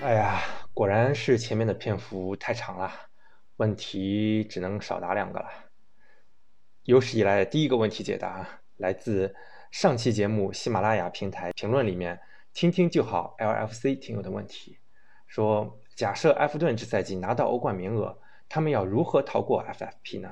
[0.01, 0.41] 哎呀。
[0.75, 2.91] 果然是前面的篇幅太长了，
[3.55, 5.49] 问题只能少答两个了。
[6.83, 8.45] 有史以来的第一个问题解答，
[8.75, 9.33] 来自
[9.71, 12.19] 上期节目喜马拉雅平台评论里面，
[12.55, 14.77] 听听就好 LFC 听友的问题，
[15.27, 20.31] 说假设埃弗顿这赛季拿到欧冠名额，他们要如何逃过 FFP 呢？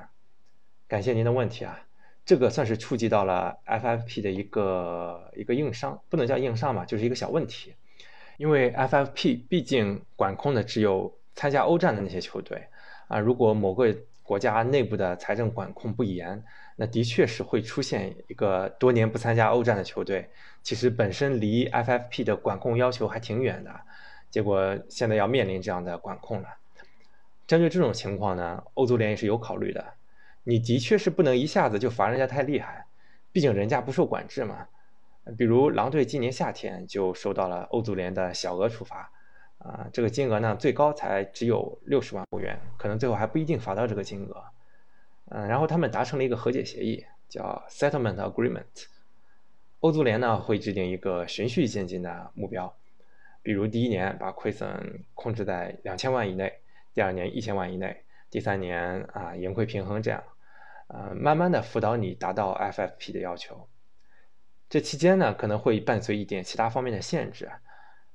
[0.87, 1.85] 感谢您的问题啊，
[2.23, 7.75] 这个算是触及到了 FFP 的一个一个硬伤，不能叫硬伤嘛，就是一个小问题。
[8.37, 12.67] 因为 FFP 毕竟管控的只有参加欧战的那些球队
[13.09, 13.93] 啊，如果某个
[14.23, 16.41] 国家内部的财政管控不严，
[16.75, 20.29] 那的确是会出现一个多年不参加欧战的球队，
[20.61, 23.81] 其实本身离 FFP 的管控要求还挺远的，
[24.29, 26.47] 结果现在要面临这样的管控了。
[27.45, 29.93] 针对这种情况呢，欧足联也是有考虑的，
[30.43, 32.85] 你的确是不能一下子就罚人家太厉害，
[33.31, 34.67] 毕竟人家不受管制嘛。
[35.37, 39.11] 比如狼队今年夏天就受到了欧足联的小额处罚，
[39.59, 44.43] 啊，这个金额呢最高才只有六十万欧元，可能最后还不一定罚到这个金额。
[45.35, 48.85] 嗯，然后他们达成了一个和解协议，叫 Settlement Agreement。
[49.79, 52.71] 欧足联呢会制定一个循序渐进的目标，
[53.41, 56.59] 比如第一年把亏损控制在两千万以内，
[56.93, 60.23] 第二年一千万以内，第三年啊盈亏平衡这样，
[60.85, 63.67] 呃，慢慢的辅导你达到 FFP 的要求。
[64.69, 67.49] 这期间呢，可能会伴随一点其他方面的限制，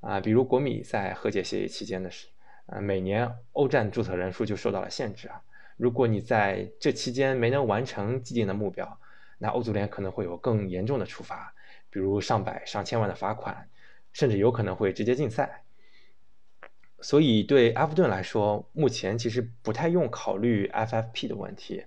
[0.01, 2.29] 啊，比如国米在和解协议期间的是，
[2.67, 5.43] 呃，每年欧战注册人数就受到了限制啊。
[5.79, 9.01] 如果你在这期间没能完成既定的目标，
[9.39, 11.55] 那欧足联可能会有更严重的处罚，
[11.89, 13.71] 比如上百上千万的罚款，
[14.13, 15.63] 甚至有可能会直接禁赛。
[17.01, 21.85] 所以对阿弗顿来说，目前其实不太用考虑 FFP 的问题，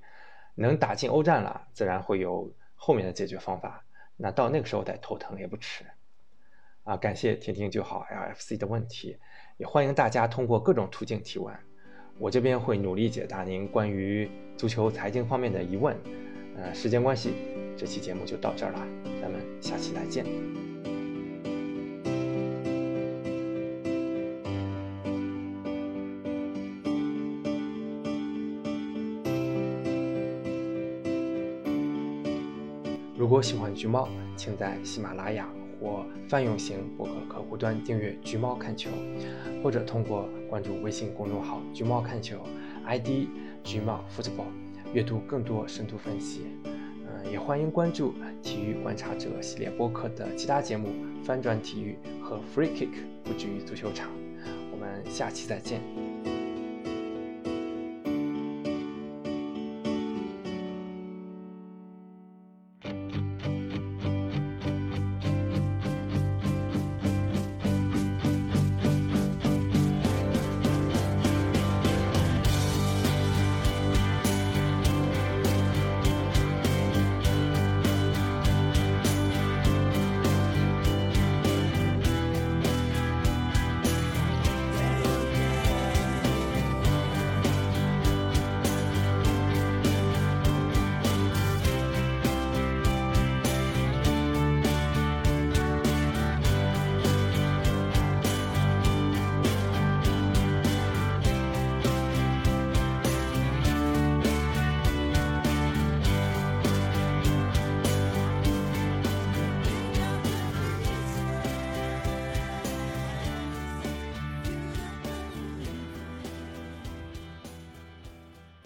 [0.55, 3.83] 能打进欧战了，自然会有后面的解决方法。
[4.15, 5.83] 那到那个时候再头疼也不迟，
[6.83, 9.17] 啊，感谢听听就好 LFC 的问题，
[9.57, 11.53] 也欢迎大家通过各种途径提问，
[12.21, 15.97] 我这边会努力解答您关于足球财经方面的疑问。
[16.55, 17.31] 呃，时间关系，
[17.75, 18.87] 这期节目就到这儿了，
[19.19, 20.23] 咱们下期再见。
[33.17, 35.49] 如果喜欢橘猫，请在喜马拉雅
[35.81, 38.91] 或泛用型博客客户端订阅“橘猫看球”，
[39.63, 42.37] 或者通过关注微信公众号“橘猫看球
[42.85, 43.27] ”，ID“
[43.63, 44.45] 橘猫 football”，
[44.93, 46.41] 阅读更多深度分析。
[46.63, 48.13] 嗯，也欢迎关注
[48.43, 50.89] “体育观察者”系列播客的其他节目
[51.23, 52.87] 《翻转体育》和《Free Kick》，
[53.23, 54.11] 不止于足球场。
[54.71, 56.10] 我们下期再见。